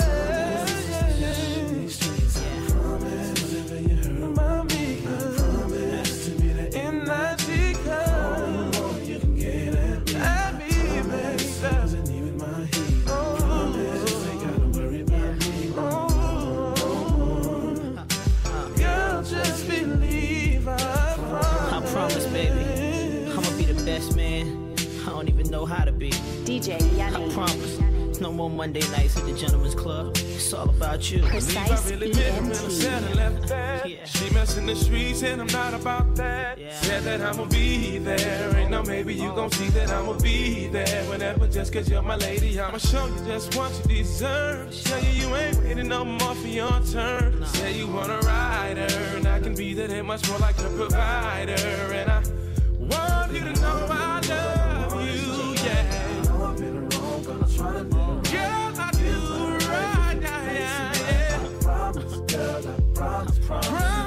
There's 28.19 28.31
no 28.31 28.37
more 28.37 28.51
Monday 28.51 28.81
nights 28.91 29.17
at 29.17 29.27
the 29.27 29.33
Gentleman's 29.33 29.77
Club. 29.77 30.17
It's 30.17 30.53
all 30.53 30.69
about 30.69 31.09
you. 31.09 31.23
Precise 31.23 31.89
really 31.89 32.13
meant 32.13 32.19
it 32.19 32.43
when 32.43 32.51
I 32.51 32.69
said 32.69 33.05
I 33.05 33.13
left 33.13 33.47
that. 33.47 34.09
She 34.09 34.29
messing 34.35 34.67
the 34.67 34.75
streets 34.75 35.23
and 35.23 35.41
I'm 35.41 35.47
not 35.47 35.73
about 35.73 36.17
that. 36.17 36.59
Yeah. 36.59 36.75
Said 36.81 37.05
that 37.05 37.21
I'ma 37.21 37.45
be 37.45 37.99
there. 37.99 38.57
And 38.57 38.73
now 38.73 38.83
maybe 38.83 39.15
you 39.15 39.29
gon' 39.37 39.53
see 39.53 39.69
that 39.69 39.91
I'ma 39.91 40.15
be 40.15 40.67
there. 40.67 41.05
Whenever 41.05 41.47
just 41.47 41.73
cause 41.73 41.89
you're 41.89 42.03
my 42.03 42.17
lady, 42.17 42.59
I'ma 42.61 42.79
show 42.79 43.07
you 43.07 43.25
just 43.25 43.55
what 43.55 43.71
you 43.89 43.99
deserve. 43.99 44.75
Tell 44.83 45.01
you 45.01 45.11
you 45.11 45.37
ain't 45.37 45.57
waiting 45.59 45.87
no 45.87 46.05
more 46.05 46.35
for 46.35 46.49
your 46.49 46.81
turn. 46.91 47.47
Say 47.47 47.79
you 47.79 47.87
want 47.87 48.11
a 48.11 48.19
rider, 48.27 48.93
and 49.15 49.29
I 49.29 49.39
can 49.39 49.55
be 49.55 49.75
that 49.75 49.91
and 49.91 50.09
much 50.09 50.29
more 50.29 50.41
like 50.41 50.59
a 50.59 50.69
provider. 50.71 51.53
And 51.53 52.11
I 52.11 52.23
want 52.81 53.33
you 53.33 53.45
to 53.45 53.61
know 53.61 53.87
I 53.89 54.21
love 54.29 54.68
Promise 63.49 63.98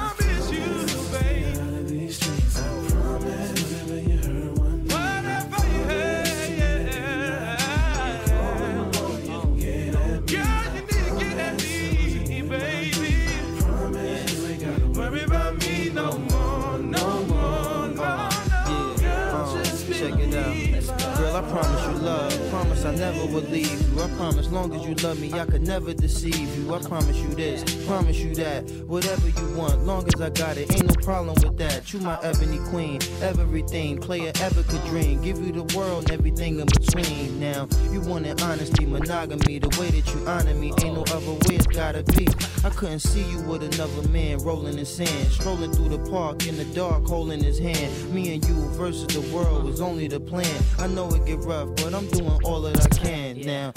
leave 23.30 23.94
you. 23.94 24.02
I 24.02 24.08
promise 24.16 24.50
long 24.50 24.74
as 24.74 24.86
you 24.86 24.94
love 24.96 25.20
me, 25.20 25.32
I 25.32 25.44
could 25.44 25.62
never 25.62 25.92
deceive 25.94 26.56
you. 26.56 26.74
I 26.74 26.80
promise 26.80 27.16
you 27.16 27.28
this, 27.28 27.62
promise 27.86 28.18
you 28.18 28.34
that. 28.36 28.68
Whatever 28.86 29.28
you 29.28 29.54
want, 29.56 29.84
long 29.84 30.06
as 30.12 30.20
I 30.20 30.30
got 30.30 30.56
it, 30.56 30.72
ain't 30.72 30.86
no 30.86 30.94
problem 31.02 31.36
with 31.42 31.56
that. 31.58 31.92
You 31.92 32.00
my 32.00 32.18
ebony 32.22 32.58
queen, 32.70 33.00
everything. 33.20 33.98
Player 33.98 34.32
ever 34.40 34.62
could 34.64 34.84
dream. 34.86 35.22
Give 35.22 35.38
you 35.38 35.52
the 35.52 35.76
world 35.76 36.04
and 36.04 36.12
everything 36.12 36.58
in 36.58 36.66
between. 36.66 37.38
Now, 37.38 37.68
you 37.90 38.00
wanted 38.00 38.40
honesty, 38.42 38.86
monogamy. 38.86 39.58
The 39.58 39.68
way 39.80 39.90
that 39.90 40.14
you 40.14 40.26
honor 40.26 40.54
me, 40.54 40.72
ain't 40.82 40.94
no 40.94 41.02
other 41.02 41.32
way 41.46 41.56
it's 41.56 41.66
gotta 41.66 42.02
be. 42.02 42.26
I 42.64 42.70
couldn't 42.70 43.00
see 43.00 43.24
you 43.30 43.40
with 43.42 43.62
another 43.62 44.08
man 44.08 44.38
rolling 44.38 44.78
in 44.78 44.84
sand. 44.84 45.32
Strolling 45.32 45.72
through 45.72 45.90
the 45.90 46.10
park 46.10 46.46
in 46.46 46.56
the 46.56 46.64
dark, 46.66 47.06
holding 47.06 47.42
his 47.42 47.58
hand. 47.58 48.12
Me 48.12 48.34
and 48.34 48.44
you 48.46 48.54
versus 48.70 49.06
the 49.06 49.20
world 49.34 49.64
was 49.64 49.80
only 49.80 50.08
the 50.08 50.20
plan. 50.20 50.62
I 50.78 50.86
know 50.86 51.08
it 51.10 51.24
get 51.26 51.38
rough, 51.40 51.68
but 51.76 51.94
I'm 51.94 52.06
doing 52.08 52.38
all 52.44 52.60
that 52.62 52.80
I 52.80 52.88
can 52.88 53.11
now. 53.12 53.72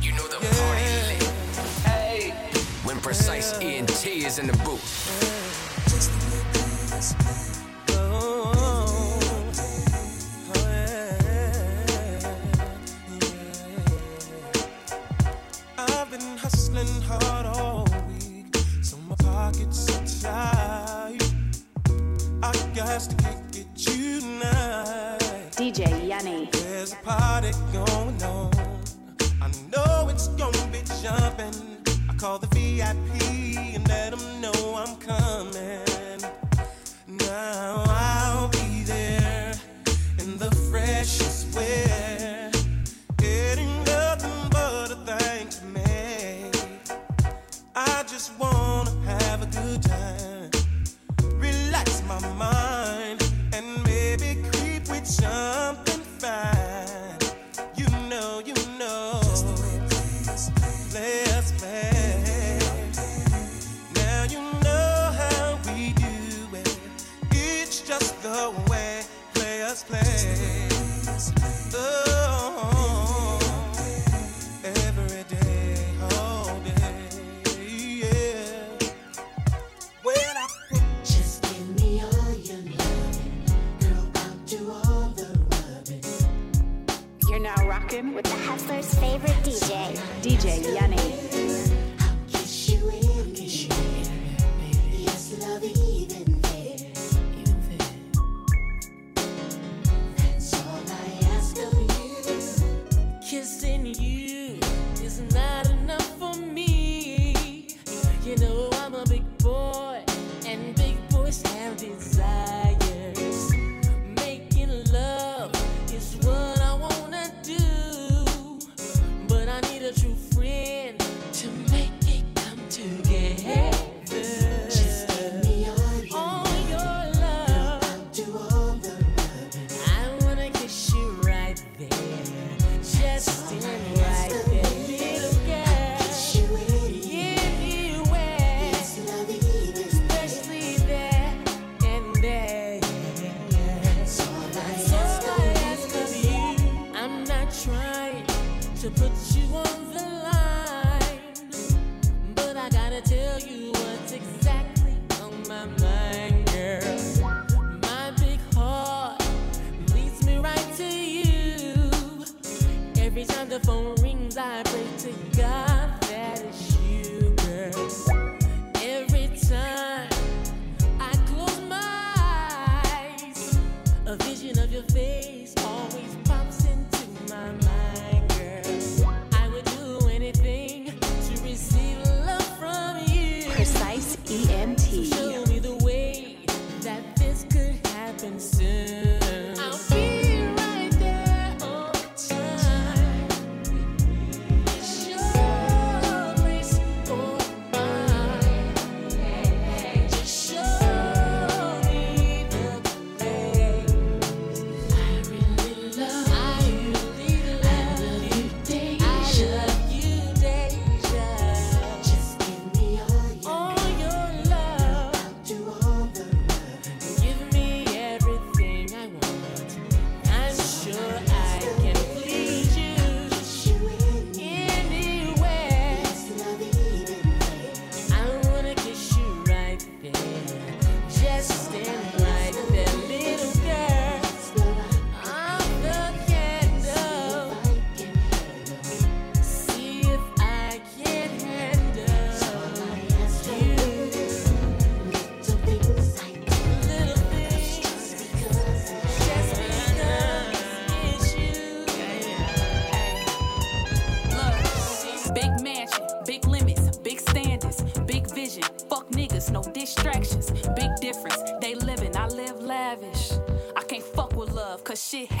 You 0.00 0.12
know 0.12 0.26
the 0.26 0.38
party 0.56 0.88
lit. 1.08 1.22
Hey. 1.84 2.30
When 2.82 2.98
precise 3.00 3.52
ENT 3.60 4.06
is 4.06 4.38
in 4.38 4.46
the 4.46 4.56
booth. 4.64 4.86
I've 15.76 16.10
been 16.10 16.38
hustling 16.38 17.02
hard 17.02 17.46
all 17.46 17.86
week, 18.08 18.56
so 18.82 18.96
my 19.08 19.14
pockets 19.16 19.90
are 19.90 20.06
tight. 20.22 21.22
I 22.42 22.52
got 22.74 23.00
to 23.00 23.16
kick 23.16 23.37
There's 26.88 27.00
a 27.02 27.04
party 27.04 27.50
going 27.70 28.22
on. 28.22 28.50
I 29.42 29.50
know 29.70 30.08
it's 30.08 30.28
gonna 30.28 30.66
be 30.72 30.80
jumping. 31.02 31.52
I 32.08 32.14
call 32.14 32.38
the 32.38 32.46
VIP 32.46 33.27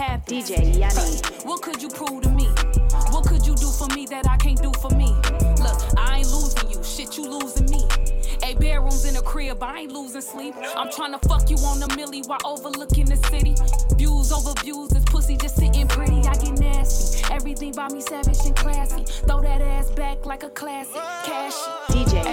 happens. 0.08 0.50
DJ 0.50 0.74
Yuni. 0.74 1.44
What 1.44 1.62
could 1.62 1.82
you 1.82 1.88
prove 1.88 2.22
to 2.22 2.30
me? 2.30 2.46
What 3.12 3.26
could 3.26 3.46
you 3.46 3.54
do 3.54 3.70
for 3.70 3.88
me 3.94 4.06
that 4.06 4.26
I 4.26 4.36
can't 4.36 4.60
do 4.60 4.72
for 4.80 4.90
me? 4.90 5.08
Look, 5.62 5.78
I 5.96 6.18
ain't 6.18 6.30
losing 6.30 6.70
you. 6.70 6.82
Shit, 6.82 7.16
you 7.16 7.28
losing 7.28 7.70
me. 7.70 7.84
Eight 8.44 8.58
bedrooms 8.58 9.04
in 9.04 9.16
a 9.16 9.22
crib, 9.22 9.62
I 9.62 9.80
ain't 9.80 9.92
losing 9.92 10.20
sleep. 10.20 10.54
I'm 10.76 10.90
trying 10.90 11.12
to 11.12 11.28
fuck 11.28 11.50
you 11.50 11.56
on 11.58 11.80
the 11.80 11.88
millie 11.96 12.22
while 12.26 12.38
overlooking 12.44 13.06
the 13.06 13.16
city. 13.28 13.54
Views 13.96 14.32
over 14.32 14.52
views, 14.62 14.88
this 14.90 15.04
pussy 15.04 15.36
just 15.36 15.56
sitting 15.56 15.88
pretty. 15.88 16.20
I 16.26 16.34
get 16.34 16.58
nasty. 16.58 17.24
Everything 17.32 17.72
by 17.72 17.88
me 17.88 18.00
savage 18.00 18.38
and 18.46 18.56
classy. 18.56 19.04
Throw 19.26 19.40
that 19.42 19.60
ass 19.60 19.90
back 19.90 20.24
like 20.24 20.44
a 20.44 20.50
classic. 20.50 21.02
Cashy. 21.24 21.56
DJ 21.90 22.27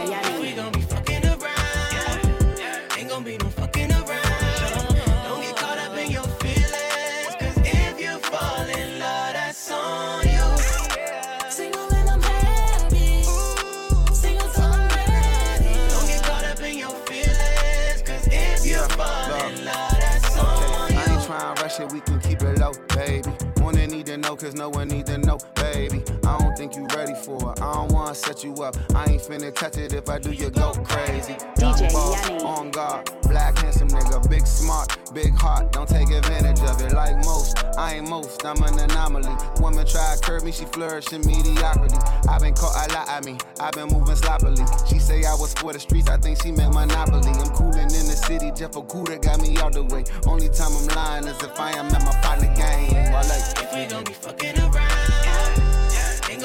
no 24.56 24.70
one 24.70 24.88
need 24.88 25.06
to 25.08 25.18
know, 25.18 25.38
baby. 25.76 26.02
I 26.26 26.38
don't 26.40 26.58
think 26.58 26.76
you 26.76 26.88
ready 26.96 27.14
for 27.14 27.52
it. 27.52 27.62
I 27.62 27.74
don't 27.74 27.92
wanna 27.92 28.16
set 28.16 28.44
you 28.44 28.54
up. 28.64 28.76
I 28.96 29.06
ain't 29.12 29.22
finna 29.22 29.54
touch 29.54 29.78
it 29.78 29.94
if 29.94 30.10
I 30.10 30.20
do, 30.20 30.32
you 30.32 30.50
go 30.50 30.72
crazy. 30.72 31.34
DJ 31.58 31.92
Ball, 31.92 32.48
On 32.48 32.72
guard, 32.72 33.10
black 33.24 33.58
handsome 33.58 33.90
nigga, 33.90 34.30
big 34.30 34.48
smart, 34.48 34.88
big 35.14 35.34
heart. 35.36 35.74
Don't 35.74 35.90
take 35.90 36.10
advantage 36.10 36.62
of 36.62 36.82
it 36.82 36.94
like 36.94 37.16
most. 37.26 37.64
I 37.78 37.96
ain't 37.96 38.10
most, 38.10 38.46
I'm 38.46 38.62
an 38.64 38.80
anomaly. 38.80 39.36
Woman 39.60 39.86
try 39.86 40.16
to 40.16 40.22
curb 40.22 40.44
me, 40.44 40.52
she 40.52 40.66
flourish 40.66 41.12
in 41.12 41.22
mediocrity. 41.26 41.98
i 42.30 42.40
been 42.40 42.54
caught 42.54 42.76
a 42.90 42.94
lot 42.94 43.10
at 43.10 43.26
me, 43.26 43.38
i 43.60 43.70
been 43.72 43.90
moving 43.90 44.16
sloppily. 44.16 44.64
She 44.88 45.00
say 45.00 45.26
I 45.26 45.36
was 45.36 45.54
for 45.54 45.74
the 45.74 45.80
streets, 45.80 46.10
I 46.10 46.18
think 46.18 46.42
she 46.42 46.52
meant 46.52 46.74
monopoly. 46.74 47.32
I'm 47.32 47.50
coolin' 47.52 47.92
in 48.00 48.06
the 48.08 48.18
city, 48.28 48.52
Jeff 48.56 48.72
Okuda 48.72 49.22
got 49.22 49.42
me 49.42 49.58
out 49.58 49.74
the 49.74 49.84
way. 49.84 50.06
Only 50.26 50.50
time 50.50 50.72
I'm 50.80 50.88
lying 50.96 51.28
is 51.28 51.42
if 51.44 51.60
I 51.60 51.72
am 51.72 51.88
at 51.88 52.04
my 52.06 52.16
partner 52.22 52.54
game. 52.56 53.12
While 53.12 53.28
like, 53.28 53.44
If 53.62 53.74
we 53.76 53.86
gon' 53.86 54.04
be 54.06 54.14
fucking 54.14 54.58
around, 54.60 54.75
ain't 54.75 54.75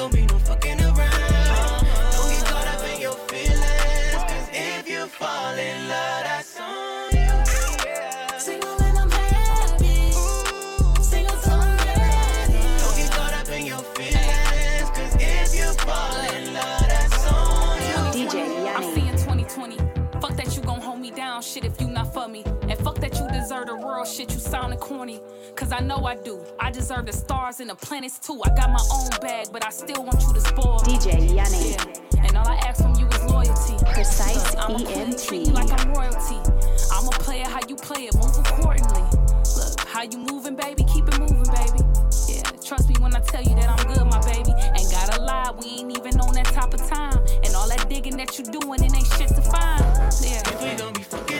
gon' 0.01 0.11
be 0.11 0.25
no 0.25 0.39
fucking 0.39 0.81
around. 0.81 0.97
Don't 0.97 2.29
get 2.33 2.45
caught 2.45 2.67
up 2.73 2.83
in 2.91 3.01
your 3.01 3.13
feelings. 3.29 4.23
Cause 4.29 4.49
if 4.51 4.89
you 4.89 5.05
fall 5.05 5.53
in 5.53 5.89
love, 5.89 6.23
that's 6.23 6.59
on 6.59 7.11
you. 7.13 8.39
Single 8.39 8.81
and 8.81 8.97
I'm 8.97 9.11
happy. 9.11 10.11
Single 11.03 11.37
till 11.43 11.53
I'm 11.53 11.77
ready. 11.85 12.63
Don't 12.81 12.97
get 12.97 13.11
caught 13.11 13.33
up 13.41 13.49
in 13.49 13.65
your 13.67 13.83
feelings. 13.95 14.89
Cause 14.97 15.15
if 15.19 15.55
you 15.55 15.71
fall 15.85 16.21
in 16.35 16.53
love, 16.55 16.87
that's 16.93 17.27
on 17.31 17.77
you. 18.17 18.27
DJ 18.27 18.75
I'm 18.75 18.83
seeing 18.95 19.17
2020. 19.17 19.77
Fuck 20.19 20.35
that 20.35 20.55
you 20.55 20.63
gon' 20.63 20.81
hold 20.81 20.99
me 20.99 21.11
down, 21.11 21.43
shit, 21.43 21.63
if 21.63 21.79
you 21.79 21.87
not 21.87 22.11
for 22.11 22.27
me. 22.27 22.43
Deserve 23.51 23.67
the 23.67 23.75
world, 23.75 24.07
shit, 24.07 24.31
you 24.31 24.39
soundin' 24.39 24.79
corny. 24.79 25.19
Cause 25.57 25.73
I 25.73 25.81
know 25.81 26.05
I 26.05 26.15
do. 26.15 26.39
I 26.57 26.71
deserve 26.71 27.07
the 27.07 27.11
stars 27.11 27.59
and 27.59 27.69
the 27.69 27.75
planets 27.75 28.17
too. 28.17 28.41
I 28.45 28.55
got 28.55 28.69
my 28.69 28.79
own 28.93 29.09
bag, 29.19 29.47
but 29.51 29.65
I 29.65 29.71
still 29.71 30.05
want 30.05 30.21
you 30.21 30.33
to 30.33 30.39
spoil 30.39 30.79
me. 30.87 30.95
DJ 30.95 31.19
Yuni. 31.19 31.75
Yeah. 31.75 32.27
And 32.27 32.37
all 32.37 32.47
I 32.47 32.55
ask 32.63 32.81
from 32.81 32.95
you 32.95 33.05
is 33.07 33.23
loyalty. 33.25 33.75
Precise 33.91 34.55
I'ma 34.55 34.77
treat 35.17 35.47
you 35.47 35.51
like 35.51 35.69
I'm 35.69 35.91
royalty. 35.91 36.39
I'ma 36.93 37.11
play 37.19 37.41
it 37.41 37.47
how 37.47 37.59
you 37.67 37.75
play 37.75 38.05
it, 38.05 38.15
move 38.15 38.37
accordingly. 38.39 39.03
Look, 39.57 39.81
how 39.81 40.03
you 40.03 40.19
moving, 40.19 40.55
baby? 40.55 40.85
Keep 40.85 41.09
it 41.09 41.19
moving, 41.19 41.43
baby. 41.51 41.83
Yeah, 42.31 42.47
trust 42.63 42.87
me 42.87 42.95
when 43.01 43.13
I 43.13 43.19
tell 43.19 43.43
you 43.43 43.53
that 43.55 43.67
I'm 43.67 43.83
good, 43.85 44.07
my 44.07 44.21
baby. 44.31 44.55
Ain't 44.79 44.91
gotta 44.91 45.21
lie, 45.21 45.51
we 45.59 45.81
ain't 45.81 45.97
even 45.99 46.21
on 46.21 46.35
that 46.35 46.45
type 46.45 46.73
of 46.73 46.87
time. 46.87 47.19
And 47.43 47.53
all 47.53 47.67
that 47.67 47.89
digging 47.89 48.15
that 48.15 48.39
you 48.39 48.45
doing, 48.45 48.81
it 48.81 48.95
ain't 48.95 49.07
shit 49.07 49.27
to 49.27 49.41
find. 49.41 49.83
Yeah. 50.23 51.30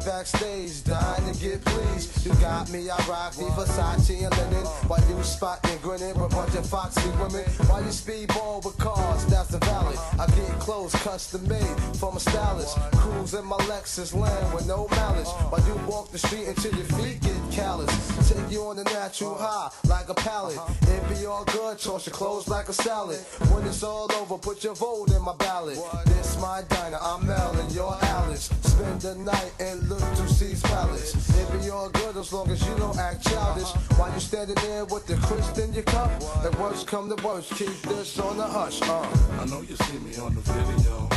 Coming 0.00 0.18
backstage, 0.18 0.84
dying 0.84 1.32
to 1.32 1.40
get 1.40 1.64
pleased. 1.64 2.24
You 2.24 2.32
got 2.34 2.70
me, 2.70 2.88
I 2.88 2.96
rock 3.08 3.32
the 3.34 3.44
Versace 3.56 4.24
and 4.24 4.36
linen. 4.36 4.64
While 4.86 5.00
you 5.08 5.22
spotting, 5.22 5.78
grinning 5.82 6.14
with 6.14 6.32
a 6.32 6.36
bunch 6.36 6.54
of 6.54 6.66
foxy 6.66 7.08
women. 7.10 7.44
While 7.68 7.82
you 7.82 7.90
speedball 7.90 8.64
with 8.64 8.78
cars, 8.78 9.26
that's 9.26 9.48
the 9.48 9.58
valley. 9.58 9.96
I 10.18 10.26
get 10.26 10.58
clothes 10.58 10.94
custom 10.94 11.46
made 11.48 11.76
from 11.98 12.16
a 12.16 12.20
stylist. 12.20 12.78
Cruise 12.92 13.34
in 13.34 13.44
my 13.44 13.56
Lexus 13.68 14.14
land 14.14 14.54
with 14.54 14.66
no 14.66 14.88
malice. 14.90 15.30
While 15.50 15.66
you 15.66 15.74
walk 15.86 16.10
the 16.12 16.18
street 16.18 16.46
until 16.48 16.74
your 16.74 16.86
feet 16.96 17.20
get 17.20 17.40
callous. 17.50 17.90
Take 18.28 18.50
you 18.50 18.62
on 18.64 18.76
the 18.76 18.84
natural 18.84 19.34
high 19.34 19.70
like 19.88 20.08
a 20.08 20.14
pallet. 20.14 20.58
It 20.82 21.08
be 21.08 21.26
all 21.26 21.44
good, 21.44 21.78
toss 21.78 22.06
your 22.06 22.14
clothes 22.14 22.48
like 22.48 22.68
a 22.68 22.72
salad. 22.72 23.18
When 23.52 23.66
it's 23.66 23.82
all 23.82 24.10
over, 24.14 24.38
put 24.38 24.64
your 24.64 24.74
vote 24.74 25.10
in 25.10 25.22
my 25.22 25.34
ballot. 25.36 25.78
This 26.06 26.40
my 26.40 26.62
diner, 26.68 26.98
I'm 27.02 27.26
Mel 27.26 27.52
and 27.58 27.72
you're 27.72 27.98
Alice. 28.02 28.50
Spend 28.62 29.00
the 29.00 29.14
night 29.16 29.52
and 29.58 29.89
look 29.90 30.14
to 30.14 30.28
C's 30.28 30.62
palace. 30.62 31.12
It 31.36 31.60
be 31.60 31.68
all 31.68 31.90
good 31.90 32.16
as 32.16 32.32
long 32.32 32.48
as 32.50 32.64
you 32.66 32.74
don't 32.76 32.96
act 32.96 33.26
childish. 33.26 33.70
While 33.98 34.12
you 34.14 34.20
standing 34.20 34.54
there 34.66 34.84
with 34.84 35.06
the 35.06 35.16
crisp 35.26 35.58
in 35.58 35.72
your 35.74 35.82
cup. 35.82 36.10
The 36.42 36.56
worst 36.60 36.86
come 36.86 37.08
the 37.08 37.20
worst, 37.26 37.50
keep 37.56 37.76
this 37.90 38.18
on 38.20 38.36
the 38.36 38.46
hush. 38.46 38.80
Uh. 38.82 39.06
I 39.40 39.44
know 39.46 39.60
you 39.62 39.76
see 39.76 39.98
me 39.98 40.14
on 40.16 40.34
the 40.36 40.42
video. 40.54 41.08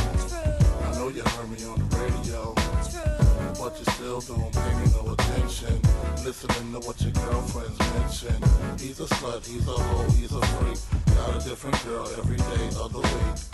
I 0.86 0.90
know 0.98 1.08
you 1.08 1.22
heard 1.22 1.50
me 1.50 1.64
on 1.70 1.78
the 1.78 1.96
radio. 2.02 2.54
But 3.60 3.78
you 3.78 3.86
still 3.94 4.20
don't 4.20 4.52
pay 4.52 4.72
me 4.80 4.86
no 4.96 5.12
attention. 5.12 5.80
Listening 6.26 6.72
to 6.74 6.80
what 6.86 7.00
your 7.00 7.12
girlfriends 7.12 7.78
mention. 7.94 8.36
He's 8.78 8.98
a 8.98 9.06
slut, 9.06 9.46
he's 9.46 9.68
a 9.68 9.78
hoe, 9.78 10.10
he's 10.18 10.32
a 10.32 10.42
freak. 10.58 10.78
Got 11.16 11.40
a 11.40 11.48
different 11.48 11.78
girl 11.84 12.08
every 12.18 12.36
day 12.36 12.66
of 12.82 12.92
the 12.92 12.98
week. 12.98 13.53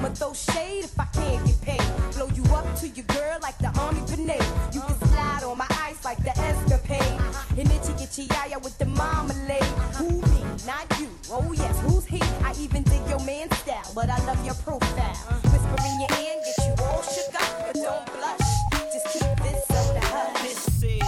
Yes, 0.00 0.06
indeed. 0.06 0.06
I'ma 0.06 0.08
throw 0.14 0.32
shade 0.34 0.84
if 0.84 0.98
I 0.98 1.04
can't 1.12 1.46
get 1.46 1.60
paid. 1.62 2.14
Blow 2.14 2.28
you 2.34 2.44
up 2.54 2.66
to 2.80 2.88
your 2.88 3.04
girl 3.06 3.38
like 3.42 3.58
the 3.58 3.70
army 3.80 4.00
grenade. 4.06 4.42
You 4.72 4.80
can 4.80 4.98
slide 5.08 5.42
on 5.44 5.58
my 5.58 5.66
ice 5.82 6.04
like 6.04 6.18
the 6.22 6.36
escapade. 6.38 7.20
And 7.58 7.70
itchy 7.70 7.92
itchy 8.02 8.22
yaya 8.34 8.58
with 8.58 8.76
the 8.78 8.86
marmalade. 8.86 9.62
Who 9.98 10.08
me? 10.10 10.42
Not 10.66 10.86
you. 11.00 11.08
Oh 11.30 11.52
yes, 11.52 11.78
who's 11.80 12.06
he? 12.06 12.20
I 12.44 12.52
even 12.60 12.82
dig 12.84 13.06
your 13.08 13.20
man 13.24 13.50
style, 13.52 13.90
but 13.94 14.08
I 14.10 14.18
love 14.26 14.44
your 14.44 14.54
profile. 14.56 15.16
Whisper 15.44 15.86
in 15.86 16.00
your 16.00 16.12
ear, 16.20 16.32
and 16.36 16.44
get 16.44 16.56
you 16.66 16.84
all 16.84 17.02
shook 17.02 17.34
up, 17.34 17.66
but 17.66 17.74
don't 17.74 18.06
blush. 18.16 18.48
Just 18.92 19.06
keep 19.12 19.36
this 19.44 19.70
on 19.70 19.94
the 19.94 20.00
hush. 20.06 20.42
This 20.42 20.82
is 20.82 21.00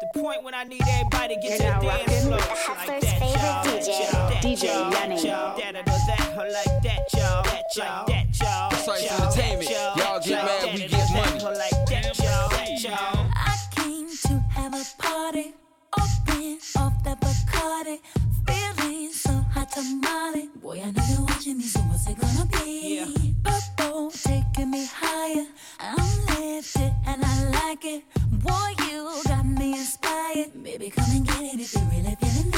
the 0.00 0.20
point 0.20 0.42
when 0.44 0.54
I 0.54 0.64
need 0.64 0.82
everybody 0.88 1.36
to 1.36 1.40
get 1.40 1.50
You're 1.50 1.58
to 1.58 1.64
the 1.64 1.70
now 1.70 1.80
dance 1.80 2.02
rocking 2.02 2.20
floor. 2.22 2.36
with 2.38 2.48
Like 2.48 2.58
Hustler's 2.58 3.02
that, 3.02 3.18
favorite 3.18 3.86
y'all. 3.86 4.30
DJ, 4.30 4.40
DJ 4.42 4.64
y'all. 4.64 5.02
Yuni. 5.02 5.22
That, 5.62 5.76
or 5.76 5.84
that, 5.84 6.36
or 6.36 6.50
like 6.52 6.82
that, 6.82 7.11
y'all. 7.76 8.06
That, 8.06 8.06
y'all. 8.06 8.06
That, 8.06 8.40
y'all. 8.40 8.70
Precise 8.70 9.10
Y'all. 9.10 9.22
Entertainment. 9.22 9.70
Y'all. 9.70 9.96
Y'all 9.98 10.20
get 10.20 10.44
mad, 10.44 10.74
we 10.74 10.88
get 10.88 11.12
money. 11.12 11.58
like 11.58 11.86
that, 11.86 12.18
y'all. 12.18 13.30
I 13.34 13.56
came 13.70 14.08
to 14.08 14.38
have 14.50 14.74
a 14.74 14.84
party, 15.02 15.54
open 15.98 16.58
off 16.76 17.04
that 17.04 17.20
Bacardi, 17.20 17.98
feeling 18.46 19.12
so 19.12 19.32
hot 19.54 19.70
tamale. 19.72 20.48
Boy, 20.60 20.82
I 20.84 20.90
know 20.90 21.02
you're 21.10 21.22
watching 21.22 21.58
me, 21.58 21.64
so 21.64 21.80
what's 21.80 22.08
it 22.08 22.18
gonna 22.18 22.46
be? 22.46 23.34
Purple 23.42 24.10
taking 24.10 24.70
me 24.70 24.86
higher, 24.92 25.46
I'm 25.80 26.26
lifted 26.40 26.92
and 27.06 27.24
I 27.24 27.44
like 27.50 27.84
it. 27.84 28.02
Boy, 28.32 28.74
you 28.88 29.22
got 29.26 29.46
me 29.46 29.72
inspired. 29.72 30.62
Baby, 30.62 30.90
come 30.90 31.04
and 31.10 31.26
get 31.26 31.40
it 31.40 31.60
if 31.60 31.74
you're 31.74 31.84
really 31.84 32.16
feeling 32.20 32.51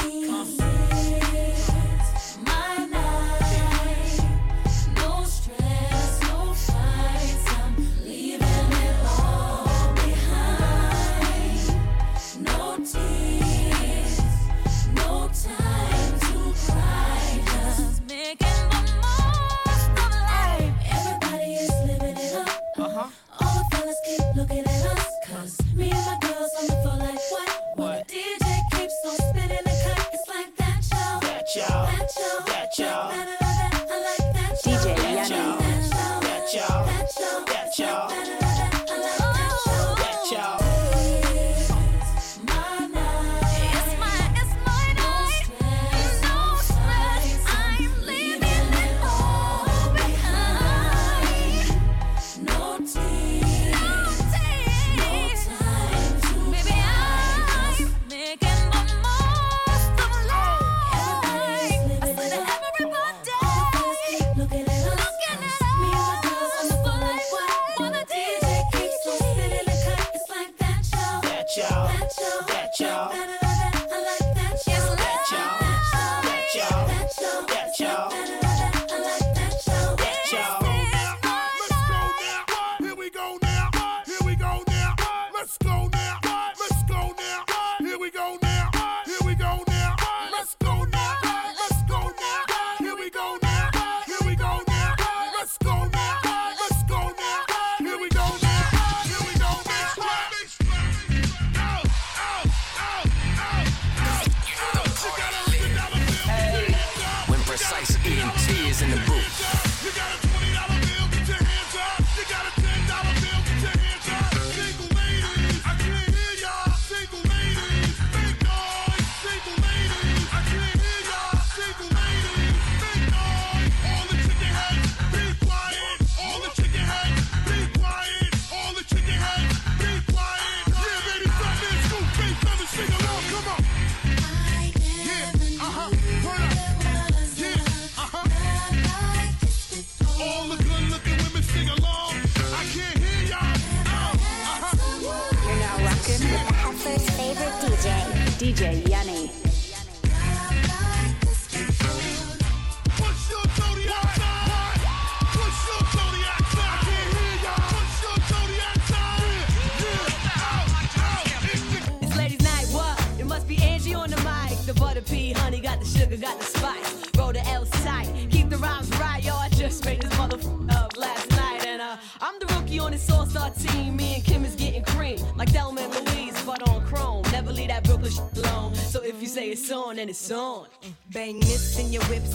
focus 180.15 180.31
on. 180.31 180.67
Bang 181.11 181.39
this 181.41 181.79
in 181.79 181.91
your 181.91 182.03
whips 182.03 182.34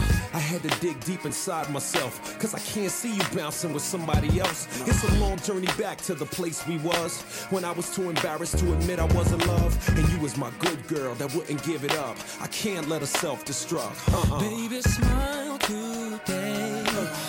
I 0.33 0.39
had 0.39 0.63
to 0.63 0.69
dig 0.79 0.99
deep 1.03 1.25
inside 1.25 1.69
myself, 1.69 2.39
cause 2.39 2.53
I 2.53 2.59
can't 2.59 2.91
see 2.91 3.13
you 3.15 3.23
bouncing 3.35 3.73
with 3.73 3.83
somebody 3.83 4.39
else. 4.39 4.67
It's 4.87 5.03
a 5.03 5.19
long 5.19 5.37
journey 5.39 5.67
back 5.77 5.97
to 6.03 6.13
the 6.13 6.25
place 6.25 6.65
we 6.65 6.77
was 6.77 7.21
when 7.49 7.65
I 7.65 7.71
was 7.71 7.93
too 7.93 8.09
embarrassed 8.09 8.57
to 8.59 8.73
admit 8.73 8.99
I 8.99 9.05
was 9.13 9.31
in 9.31 9.39
love. 9.47 9.77
And 9.97 10.07
you 10.09 10.19
was 10.19 10.37
my 10.37 10.49
good 10.59 10.87
girl 10.87 11.15
that 11.15 11.33
wouldn't 11.35 11.61
give 11.63 11.83
it 11.83 11.95
up. 11.97 12.15
I 12.39 12.47
can't 12.47 12.87
let 12.87 13.01
her 13.01 13.07
self 13.07 13.43
destruct. 13.43 13.97
Uh-uh. 14.13 14.39
Baby, 14.39 14.81
smile 14.81 15.57
today. 15.57 16.83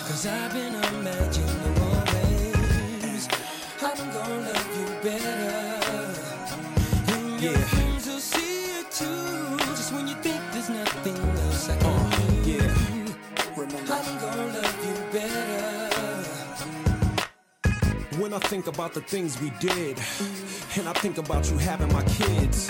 Cause 0.07 0.25
I've 0.25 0.53
been 0.53 0.73
imagining 0.73 1.73
more 1.79 2.03
ways. 2.13 3.27
I'm 3.81 4.13
gonna 4.13 4.52
When 18.33 18.41
I 18.41 18.47
think 18.47 18.65
about 18.65 18.95
the 18.95 19.01
things 19.01 19.39
we 19.39 19.51
did, 19.59 19.99
and 20.75 20.89
I 20.89 20.93
think 20.93 21.19
about 21.19 21.51
you 21.51 21.57
having 21.59 21.93
my 21.93 22.01
kids, 22.05 22.67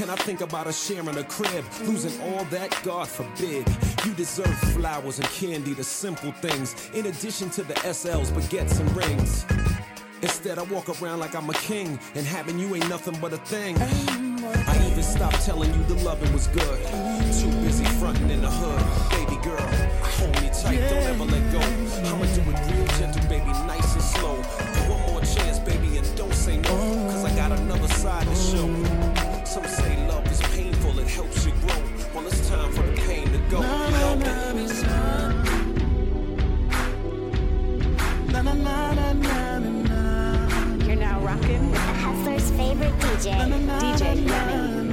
and 0.00 0.10
I 0.10 0.16
think 0.16 0.40
about 0.40 0.66
us 0.66 0.82
sharing 0.82 1.18
a 1.18 1.24
crib, 1.24 1.62
losing 1.82 2.18
all 2.22 2.44
that, 2.44 2.80
God 2.82 3.06
forbid. 3.06 3.68
You 4.06 4.14
deserve 4.14 4.58
flowers 4.72 5.18
and 5.18 5.28
candy, 5.28 5.74
the 5.74 5.84
simple 5.84 6.32
things, 6.32 6.88
in 6.94 7.04
addition 7.04 7.50
to 7.50 7.64
the 7.64 7.74
SLs, 7.74 8.30
baguettes, 8.32 8.80
and 8.80 8.96
rings. 8.96 9.44
Instead, 10.22 10.58
I 10.58 10.62
walk 10.62 10.88
around 11.02 11.18
like 11.18 11.34
I'm 11.34 11.50
a 11.50 11.54
king, 11.54 11.98
and 12.14 12.24
having 12.24 12.58
you 12.58 12.74
ain't 12.74 12.88
nothing 12.88 13.18
but 13.20 13.34
a 13.34 13.38
thing. 13.38 13.76
I 13.76 14.88
even 14.90 15.02
stopped 15.02 15.44
telling 15.44 15.68
you 15.74 15.84
the 15.84 16.02
loving 16.02 16.32
was 16.32 16.46
good. 16.46 16.82
Too 17.38 17.50
busy 17.60 17.84
fronting 18.00 18.30
in 18.30 18.40
the 18.40 18.50
hood. 18.50 18.80
Baby 19.10 19.38
girl, 19.44 19.68
hold 20.16 20.32
me 20.40 20.48
tight, 20.48 20.80
don't 20.88 21.02
ever 21.12 21.24
let 21.24 21.52
go. 21.52 21.60
I'ma 22.08 22.24
do 22.24 22.40
it 22.40 22.72
real 22.72 22.86
gentle, 22.96 23.28
baby, 23.28 23.52
nice 23.68 23.92
and 23.92 24.02
slow. 24.02 24.73
One 25.64 25.72
more 25.72 25.80
chance, 25.80 25.80
baby, 25.80 25.96
and 25.96 26.16
don't 26.16 26.34
say 26.34 26.56
no. 26.58 26.68
Cause 26.68 27.24
I 27.24 27.36
got 27.36 27.52
another 27.52 27.88
side 27.88 28.26
to 28.26 28.34
show. 28.34 28.68
Some 29.44 29.64
say 29.64 30.06
love 30.08 30.26
is 30.30 30.40
painful, 30.54 30.98
it 30.98 31.08
helps 31.08 31.46
you 31.46 31.52
grow. 31.52 31.82
Well, 32.14 32.26
it's 32.26 32.48
time 32.48 32.72
for 32.72 32.82
the 32.82 32.92
pain 33.02 33.30
to 33.32 33.38
go. 33.50 33.60
Help 33.60 34.18
me. 34.18 34.64
You're 40.86 40.96
now 40.96 41.20
rocking 41.20 41.70
with 41.70 41.80
the 41.80 41.94
Hustler's 41.94 42.50
favorite 42.50 42.92
DJ, 42.98 43.32
DJ 43.80 44.16
Yuni. 44.16 44.83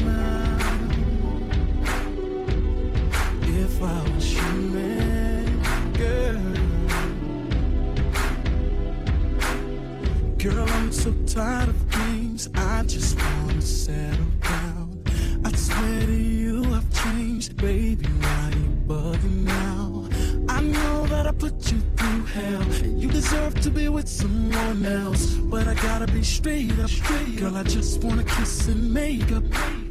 So 10.92 11.14
tired 11.26 11.70
of 11.70 11.90
games. 11.90 12.50
I 12.54 12.84
just 12.84 13.18
wanna 13.18 13.62
settle 13.62 14.26
down. 14.42 15.04
I 15.44 15.52
swear 15.54 16.06
to 16.06 16.14
you, 16.14 16.66
I've 16.76 16.90
changed, 17.04 17.56
baby. 17.56 18.06
Why 18.06 18.52
you 18.52 18.70
bugging 18.86 19.44
now? 19.46 20.10
I 20.50 20.62
know 20.62 21.08
that 21.08 21.26
I 21.26 21.32
put 21.32 21.72
you 21.72 21.80
through 21.96 22.26
hell. 22.26 22.64
You 22.86 23.08
deserve 23.08 23.60
to 23.62 23.72
be 23.72 23.88
with 23.88 24.08
someone 24.08 24.86
else, 24.86 25.34
but 25.54 25.68
I 25.68 25.76
gotta 25.76 26.08
be 26.08 26.24
straight 26.24 26.78
up, 26.78 26.90
straight. 26.90 27.38
Girl, 27.38 27.56
I 27.56 27.64
just 27.64 28.04
wanna 28.04 28.26
kiss 28.26 28.68
and 28.68 28.94
make 28.94 29.32
up. 29.32 29.44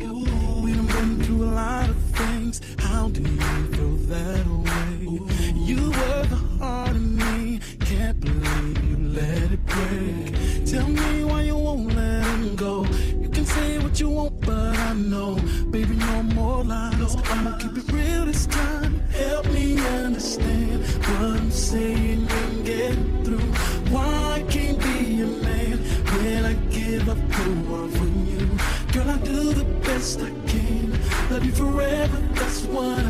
Ooh, 0.03 0.61
we 0.63 0.75
done 0.75 0.87
been 0.87 1.23
through 1.25 1.45
a 1.45 1.53
lot 1.65 1.89
of 1.89 1.97
things. 1.97 2.61
How 2.79 3.09
do 3.09 3.23
you 3.23 3.67
throw 3.73 3.97
that 4.15 4.47
away? 4.47 5.19
You 5.55 5.91
were 5.91 6.27
the 6.27 6.41
heart 6.59 6.91
of 6.91 7.03
me. 7.03 7.61
Can't 7.81 8.21
believe 8.21 8.85
you 8.85 8.97
let 9.19 9.51
it 9.51 9.67
break. 9.67 10.30
Tell 10.71 10.87
me 10.87 11.25
why 11.25 11.43
you 11.43 11.57
won't 11.57 11.97
let 11.97 12.25
him 12.25 12.55
go. 12.55 12.85
You 13.21 13.29
can 13.29 13.45
say 13.45 13.81
what 13.81 13.99
you 13.99 14.09
want, 14.09 14.41
but 14.43 14.79
I 14.79 14.93
know, 14.93 15.35
baby, 15.73 15.97
no 15.97 16.23
more 16.23 16.63
lies. 16.63 17.17
I'ma 17.25 17.59
keep 17.59 17.77
it 17.77 17.91
real 17.91 18.25
this 18.27 18.47
time. 18.47 19.01
Help 19.11 19.47
me 19.47 19.85
understand 19.85 20.85
what 20.85 21.23
I'm 21.23 21.51
saying 21.51 22.25
and 22.31 22.65
get 22.65 22.95
through. 23.25 23.51
Why 23.91 24.39
I 24.39 24.43
can't 24.49 24.79
be 24.79 25.23
a 25.23 25.27
man 25.27 25.79
when 26.15 26.45
I 26.45 26.55
give 26.71 27.09
up 27.09 27.19
the 27.19 27.51
world 27.69 27.93
for 27.93 28.05
you? 28.05 28.47
Girl, 28.93 29.11
I 29.11 29.19
do 29.25 29.53
the 29.53 29.65
best 29.83 30.21
I 30.21 30.31
can. 30.47 30.93
Love 31.33 31.45
you 31.47 31.53
forever, 31.53 32.19
that's 32.35 32.63
what 32.67 32.97
I'll 32.97 33.10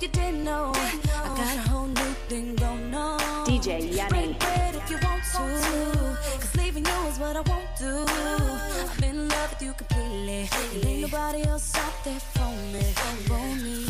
if 0.00 0.16
you 0.16 0.22
didn't 0.22 0.44
know. 0.44 0.72
I 0.74 1.28
got 1.36 1.56
a 1.56 1.68
whole 1.68 1.86
new 1.86 2.12
thing 2.28 2.54
going 2.56 2.94
on. 2.94 3.20
DJ 3.46 3.80
Yuni. 3.82 4.36
If 4.40 4.90
you 4.90 4.98
want 5.02 5.22
to. 5.32 6.16
Cause 6.40 6.56
leaving 6.56 6.84
you 6.84 6.98
is 7.08 7.18
what 7.18 7.36
I 7.36 7.40
won't 7.40 7.68
do. 7.78 8.04
I'm 8.08 9.04
in 9.04 9.28
love 9.28 9.50
with 9.50 9.62
you 9.62 9.72
completely. 9.74 10.48
And 10.74 10.84
ain't 10.84 11.02
nobody 11.02 11.42
else 11.42 11.74
out 11.76 11.92
there 12.04 12.20
for 12.20 12.50
me. 12.72 12.82
For 13.28 13.44
me. 13.62 13.86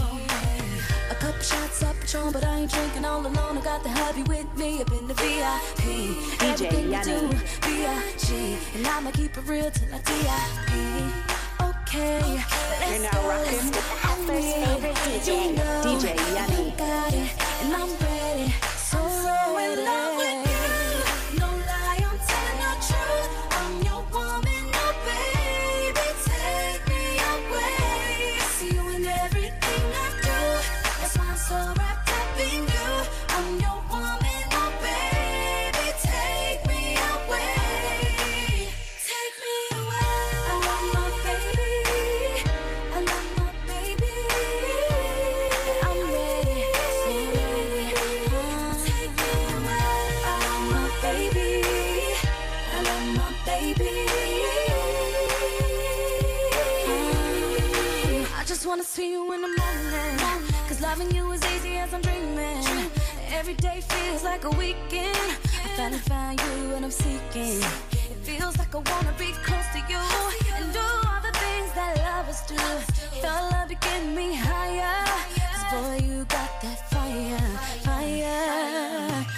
A 1.11 1.15
couple 1.15 1.43
shots 1.43 1.83
of 1.83 2.01
Patron, 2.01 2.33
but 2.33 2.45
I 2.45 2.61
ain't 2.61 2.71
drinking 2.71 3.05
all 3.05 3.21
alone. 3.21 3.59
I 3.59 3.61
got 3.63 3.83
the 3.83 3.91
hubby 3.91 4.23
with 4.25 4.47
me 4.57 4.81
up 4.83 4.91
in 4.91 5.07
the 5.07 5.15
VIP. 5.15 5.85
Everything 6.43 6.89
we 6.89 6.97
Yuni. 6.97 7.05
do, 7.05 7.29
B.I.G. 7.63 8.57
And 8.77 8.87
I'ma 8.87 9.11
keep 9.13 9.37
it 9.37 9.47
real 9.47 9.71
till 9.71 9.95
I. 9.95 11.30
Okay, 11.93 12.41
You're 12.89 13.03
now 13.03 13.29
rocking 13.29 13.57
with 13.57 13.73
the 13.73 13.81
Heifer's 13.81 14.53
favorite 14.55 14.95
DJ, 14.95 15.57
DJ 15.83 16.15
Yuni. 16.15 16.71
you 16.71 16.77
got 16.77 17.13
it, 17.13 17.31
and 17.63 17.75
I'm 17.75 17.91
ready. 17.99 18.55
So, 18.77 18.99
in 19.59 19.85
love 19.85 20.17
with 20.17 20.47
you. 20.47 20.70
See 59.01 59.13
you 59.13 59.33
in 59.33 59.41
the 59.41 59.53
morning. 59.61 60.19
Cause 60.69 60.81
loving 60.83 61.11
you 61.17 61.33
is 61.33 61.43
easy 61.55 61.77
as 61.77 61.95
I'm 61.95 62.03
dreaming. 62.03 62.91
Every 63.39 63.55
day 63.55 63.81
feels 63.93 64.23
like 64.23 64.45
a 64.45 64.51
weekend. 64.51 65.29
I 65.65 65.69
finally 65.77 66.03
found 66.13 66.41
you 66.41 66.75
and 66.75 66.85
I'm 66.85 66.91
seeking. 66.91 67.61
It 68.13 68.19
feels 68.29 68.59
like 68.59 68.73
I 68.75 68.81
wanna 68.91 69.15
be 69.25 69.31
close 69.47 69.69
to 69.77 69.81
you 69.93 70.03
and 70.57 70.67
do 70.79 70.87
all 71.09 71.21
the 71.29 71.35
things 71.45 71.71
that 71.79 71.93
lovers 72.09 72.43
do. 72.53 72.61
Your 73.25 73.41
love, 73.53 73.71
you 73.71 73.79
get 73.89 74.03
me 74.19 74.29
higher. 74.35 75.01
Cause 75.55 75.67
boy, 75.73 75.97
you 76.07 76.19
got 76.37 76.51
that 76.63 76.79
fire, 76.93 77.51
fire. 77.87 79.30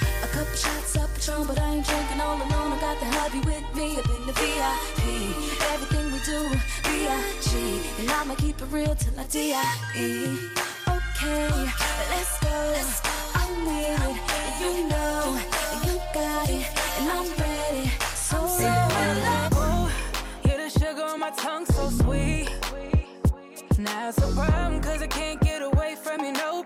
Patron, 1.24 1.46
but 1.46 1.58
I 1.60 1.74
ain't 1.74 1.86
drinking 1.86 2.20
all 2.20 2.36
alone. 2.36 2.72
I 2.72 2.80
got 2.80 2.98
the 2.98 3.06
hubby 3.06 3.38
with 3.40 3.62
me 3.76 3.96
up 3.96 4.06
in 4.06 4.26
the 4.26 4.32
VIP. 4.32 5.02
Everything 5.70 6.10
we 6.10 6.18
do, 6.26 6.48
B.I.G. 6.82 7.80
And 8.00 8.10
I'ma 8.10 8.34
keep 8.34 8.60
it 8.60 8.66
real 8.72 8.94
till 8.96 9.20
I 9.20 9.24
D.I.E. 9.26 10.38
Okay, 10.88 11.70
let's 12.10 12.40
go. 12.40 12.74
I'm 13.34 13.64
with 13.66 14.02
it, 14.02 14.18
and 14.34 14.60
you 14.60 14.88
know, 14.88 15.38
and 15.72 15.84
you 15.86 16.00
got 16.12 16.50
it, 16.50 16.66
and 16.98 17.08
I'm 17.08 17.28
ready. 17.38 17.88
So, 18.14 18.38
so. 18.48 18.66
Ooh, 18.66 19.90
yeah, 20.44 20.56
the 20.56 20.70
sugar 20.70 21.04
on 21.04 21.20
my 21.20 21.30
tongue 21.30 21.66
so 21.66 21.88
sweet. 21.90 22.48
Now 23.78 24.08
it's 24.08 24.18
a 24.18 24.34
problem, 24.34 24.80
cause 24.82 25.02
I 25.02 25.06
can't 25.06 25.40
get 25.40 25.62
away 25.62 25.94
from 25.94 26.24
you, 26.24 26.32
no, 26.32 26.62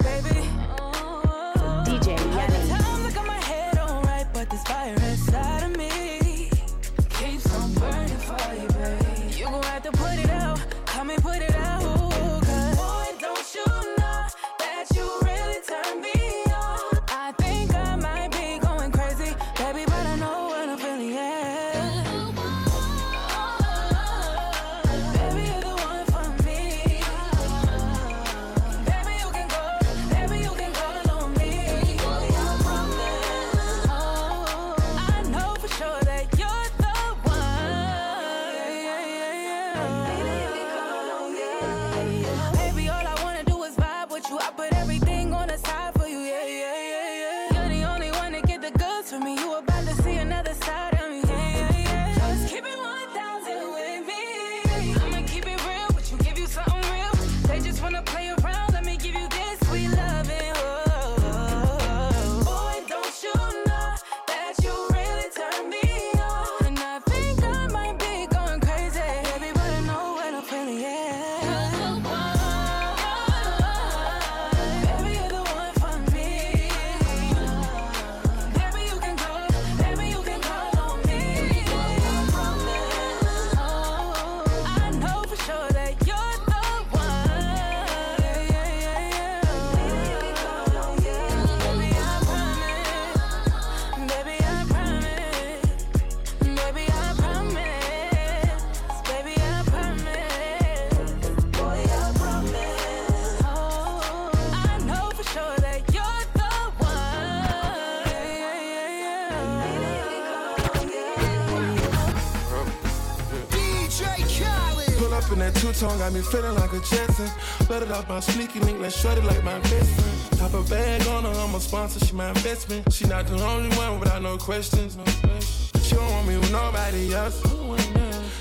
feeling 116.30 116.54
like 116.54 116.72
a 116.72 116.80
Jetson. 116.80 117.30
Let 117.68 117.82
it 117.82 117.90
off 117.90 118.08
my 118.08 118.20
sneaky 118.20 118.60
link, 118.60 118.80
let's 118.80 118.98
short 118.98 119.18
it 119.18 119.24
like 119.24 119.42
my 119.44 119.58
best 119.60 120.00
friend. 120.00 120.38
Top 120.38 120.54
a 120.54 120.62
bag 120.68 121.06
on 121.08 121.24
her, 121.24 121.30
I'm 121.30 121.54
a 121.54 121.60
sponsor, 121.60 122.04
she 122.04 122.14
my 122.14 122.28
investment. 122.28 122.92
She 122.92 123.06
not 123.06 123.26
the 123.26 123.42
only 123.42 123.74
one 123.76 124.00
without 124.00 124.22
no 124.22 124.36
questions. 124.36 124.96
No 124.96 125.04
questions. 125.04 125.86
She 125.86 125.94
don't 125.94 126.10
want 126.10 126.28
me 126.28 126.36
with 126.36 126.52
nobody 126.52 127.14
else. 127.14 127.40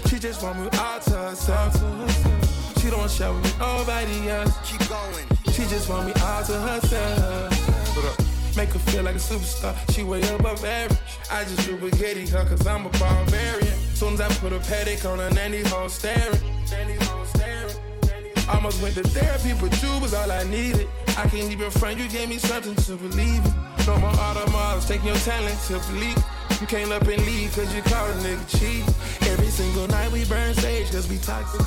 She 0.09 0.19
just 0.19 0.41
want 0.41 0.59
me 0.59 0.69
all 0.79 0.99
to 0.99 1.11
herself. 1.11 1.73
She 2.81 2.89
don't 2.89 3.09
share 3.09 3.33
with 3.33 3.59
nobody 3.59 4.29
else. 4.29 4.53
Keep 4.69 4.87
going. 4.89 5.25
She 5.53 5.63
just 5.63 5.89
want 5.89 6.07
me 6.07 6.13
all 6.23 6.43
to 6.43 6.53
herself. 6.53 8.57
Make 8.57 8.69
her 8.69 8.79
feel 8.79 9.03
like 9.03 9.15
a 9.15 9.19
superstar. 9.19 9.75
She 9.93 10.03
way 10.03 10.21
up 10.23 10.39
above 10.39 10.63
average. 10.63 10.97
I 11.31 11.43
just 11.43 11.67
do 11.67 11.77
spaghetti 11.77 12.27
her 12.27 12.45
cause 12.45 12.65
I'm 12.65 12.85
a 12.85 12.89
barbarian. 12.89 13.73
Soon 13.95 14.13
as 14.13 14.21
I 14.21 14.27
put 14.35 14.53
a 14.53 14.59
paddock 14.59 15.03
on 15.05 15.19
her, 15.19 15.29
nanny. 15.31 15.63
Nanny 15.63 15.89
staring. 15.89 17.04
Almost 18.47 18.81
went 18.81 18.95
to 18.95 19.03
therapy, 19.03 19.53
but 19.59 19.81
you 19.81 19.89
was 19.99 20.13
all 20.13 20.31
I 20.31 20.43
needed. 20.43 20.87
I 21.17 21.27
can't 21.27 21.51
even 21.51 21.71
front, 21.71 21.97
you 21.97 22.07
gave 22.07 22.29
me 22.29 22.37
something 22.37 22.75
to 22.75 22.95
believe 22.95 23.43
in. 23.43 23.53
No 23.87 23.97
more 23.97 24.09
automobiles, 24.09 24.87
taking 24.87 25.07
your 25.07 25.17
talent 25.17 25.59
to 25.67 25.79
believe. 25.91 26.17
You 26.61 26.67
came 26.67 26.91
up 26.91 27.01
and 27.01 27.25
leave 27.25 27.53
cause 27.55 27.73
you 27.75 27.81
called 27.81 28.11
a 28.11 28.19
nigga 28.19 28.59
cheap. 28.59 28.85
Every 29.29 29.47
single 29.47 29.87
night 29.87 30.11
we 30.11 30.25
burn 30.25 30.53
sage 30.53 30.91
cause 30.91 31.07
we 31.09 31.17
toxic. 31.17 31.61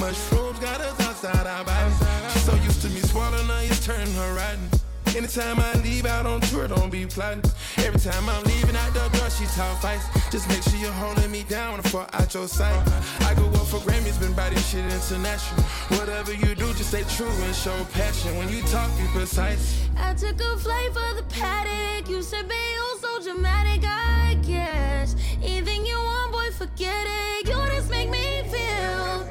Mushrooms 0.00 0.58
got 0.58 0.80
us 0.80 1.00
outside 1.00 1.46
our 1.46 1.64
bodies. 1.64 2.42
So 2.42 2.54
used 2.56 2.82
to 2.82 2.88
me 2.88 3.00
swallowing 3.00 3.46
her, 3.46 3.60
it's 3.62 3.84
turning 3.84 4.12
her 4.14 4.34
rotten. 4.34 4.75
Anytime 5.16 5.58
I 5.58 5.72
leave 5.80 6.04
out 6.04 6.26
on 6.26 6.42
tour, 6.42 6.68
don't 6.68 6.90
be 6.90 7.06
plotting. 7.06 7.42
Every 7.78 7.98
time 7.98 8.28
I'm 8.28 8.44
leaving 8.44 8.76
out 8.76 8.92
the 8.92 9.08
door, 9.16 9.30
she 9.30 9.46
talk 9.56 9.80
fights. 9.80 10.04
Just 10.30 10.46
make 10.50 10.62
sure 10.62 10.78
you're 10.78 10.92
holding 10.92 11.30
me 11.30 11.42
down 11.44 11.80
before 11.80 12.06
out 12.12 12.34
your 12.34 12.46
sight. 12.46 12.76
I 13.20 13.32
go 13.32 13.46
up 13.46 13.66
for 13.66 13.78
Grammys, 13.78 14.20
been 14.20 14.34
this 14.34 14.68
shit 14.68 14.84
international. 14.84 15.62
Whatever 15.98 16.34
you 16.34 16.54
do, 16.54 16.66
just 16.74 16.90
stay 16.90 17.02
true 17.16 17.30
and 17.30 17.54
show 17.54 17.74
passion. 17.94 18.36
When 18.36 18.50
you 18.50 18.60
talk, 18.64 18.90
be 18.98 19.06
precise. 19.14 19.88
I 19.96 20.12
took 20.12 20.38
a 20.38 20.58
flight 20.58 20.92
for 20.92 21.14
the 21.14 21.24
paddock. 21.30 22.10
You 22.10 22.20
said, 22.22 22.46
babe, 22.46 22.78
oh, 22.78 22.98
so 23.00 23.32
dramatic, 23.32 23.84
I 23.88 24.36
guess. 24.42 25.16
Anything 25.42 25.86
you 25.86 25.96
want, 25.96 26.32
boy, 26.32 26.50
forget 26.52 27.06
it. 27.06 27.48
You 27.48 27.56
just 27.74 27.88
make 27.88 28.10
me 28.10 28.42
feel. 28.50 29.24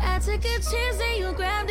I 0.00 0.18
took 0.24 0.40
a 0.40 0.58
chance 0.58 1.00
and 1.00 1.18
you 1.18 1.32
grabbed 1.32 1.61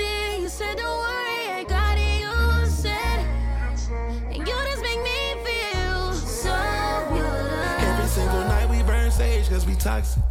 cause 9.52 9.66
we 9.66 9.76
toxic. 9.76 10.24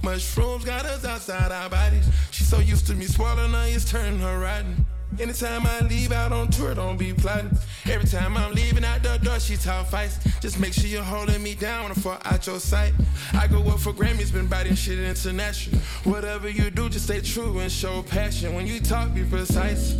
Mushrooms 0.00 0.64
got 0.64 0.86
us 0.86 1.04
outside 1.04 1.50
our 1.50 1.68
bodies. 1.68 2.06
She's 2.30 2.46
so 2.46 2.60
used 2.60 2.86
to 2.86 2.94
me 2.94 3.06
swallowing 3.06 3.52
it's 3.74 3.90
turning 3.90 4.20
her 4.20 4.38
rotten. 4.38 4.86
Anytime 5.18 5.66
I 5.66 5.80
leave 5.80 6.12
out 6.12 6.30
on 6.30 6.50
tour, 6.50 6.76
don't 6.76 6.96
be 6.96 7.12
plotting. 7.12 7.50
Every 7.86 8.06
time 8.06 8.36
I'm 8.36 8.52
leaving 8.52 8.84
out 8.84 9.02
the 9.02 9.18
door, 9.18 9.40
she 9.40 9.56
talk 9.56 9.88
fights. 9.88 10.20
Just 10.38 10.60
make 10.60 10.72
sure 10.72 10.86
you're 10.86 11.02
holding 11.02 11.42
me 11.42 11.56
down 11.56 11.92
before 11.92 12.18
out 12.24 12.46
your 12.46 12.60
sight. 12.60 12.92
I 13.32 13.48
go 13.48 13.60
up 13.62 13.80
for 13.80 13.92
Grammys, 13.92 14.32
been 14.32 14.46
biting 14.46 14.76
shit 14.76 15.00
international. 15.00 15.80
Whatever 16.04 16.48
you 16.48 16.70
do, 16.70 16.88
just 16.88 17.06
stay 17.06 17.20
true 17.20 17.58
and 17.58 17.72
show 17.72 18.04
passion. 18.04 18.54
When 18.54 18.68
you 18.68 18.78
talk, 18.78 19.12
be 19.12 19.24
precise. 19.24 19.96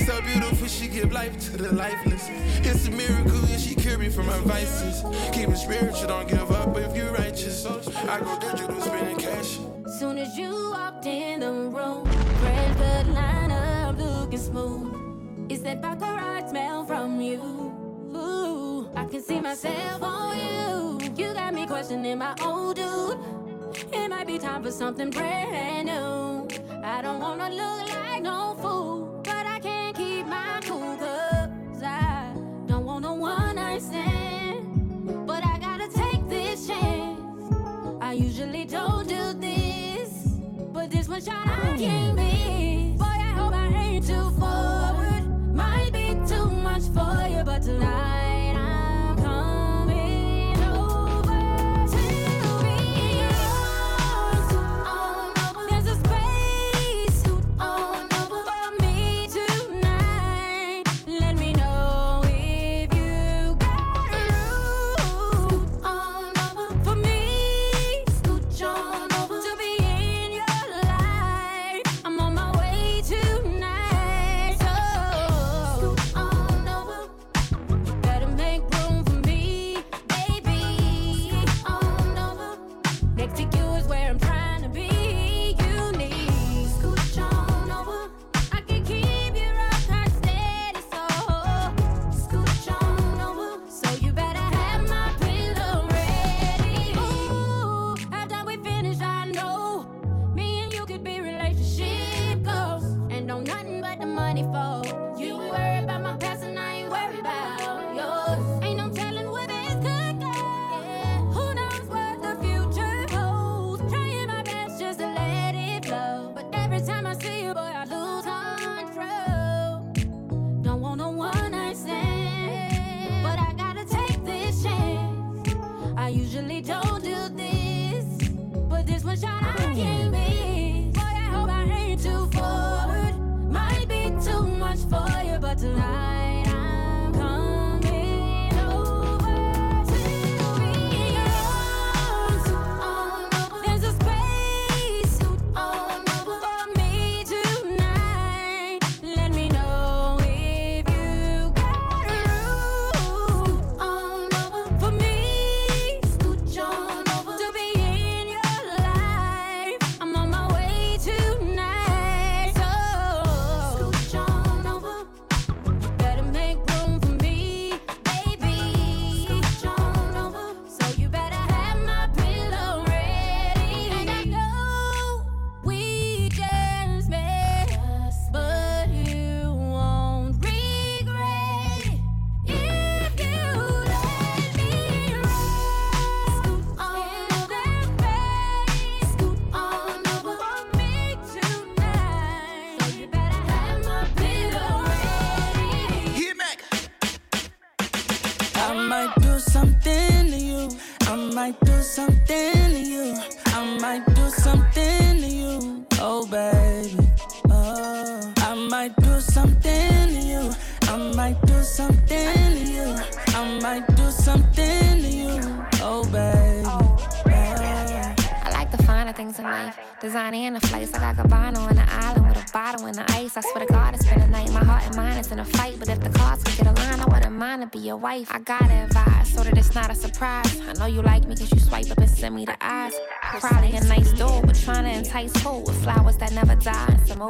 She's 0.00 0.08
so 0.08 0.22
beautiful, 0.22 0.66
she 0.66 0.88
give 0.88 1.12
life 1.12 1.38
to 1.40 1.58
the 1.58 1.74
lifeless. 1.74 2.26
It's 2.62 2.88
a 2.88 2.90
miracle, 2.90 3.36
and 3.36 3.60
she 3.60 3.74
cure 3.74 3.98
me 3.98 4.08
from 4.08 4.28
my 4.28 4.38
vices. 4.38 5.02
Keep 5.30 5.50
it 5.50 5.58
spiritual, 5.58 6.08
don't 6.08 6.26
give 6.26 6.50
up 6.50 6.74
if 6.78 6.96
you're 6.96 7.12
righteous. 7.12 7.66
I 7.66 8.18
go 8.20 8.38
digital, 8.40 8.80
spending 8.80 9.18
cash. 9.18 9.58
Soon 9.98 10.16
as 10.16 10.38
you 10.38 10.70
walked 10.72 11.04
in 11.04 11.40
the 11.40 11.52
room, 11.52 12.06
fresh 12.40 12.76
good 12.78 13.08
line 13.08 13.50
up, 13.50 13.98
looking 13.98 14.38
smooth. 14.38 15.50
It's 15.50 15.60
that 15.64 15.82
baccarat 15.82 16.48
smell 16.48 16.86
from 16.86 17.20
you. 17.20 17.42
Ooh, 18.16 18.88
I 18.96 19.04
can 19.04 19.22
see 19.22 19.38
myself 19.38 20.02
on 20.02 20.38
you. 20.38 21.12
You 21.14 21.34
got 21.34 21.52
me 21.52 21.66
questioning 21.66 22.16
my 22.16 22.34
old 22.42 22.76
dude. 22.76 23.18
It 23.92 24.08
might 24.08 24.26
be 24.26 24.38
time 24.38 24.62
for 24.62 24.70
something 24.70 25.10
brand 25.10 25.88
new. 25.88 26.48
I 26.82 27.02
don't 27.02 27.20
wanna 27.20 27.50
look 27.50 27.88
like 27.90 28.22
no 28.22 28.56
fool, 28.62 29.09
tonight 47.60 48.29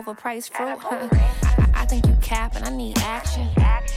overpriced 0.03 0.51
fruit. 0.51 0.79
I, 0.85 1.71
I 1.75 1.87
think 1.87 2.07
you 2.07 2.17
capping, 2.23 2.63
I 2.63 2.71
need 2.71 2.99
action. 2.99 3.49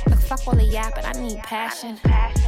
Look, 0.08 0.20
fuck 0.20 0.48
all 0.48 0.56
the 0.56 0.64
yapping, 0.64 1.06
I 1.06 1.14
need 1.14 1.40
passion. 1.40 2.00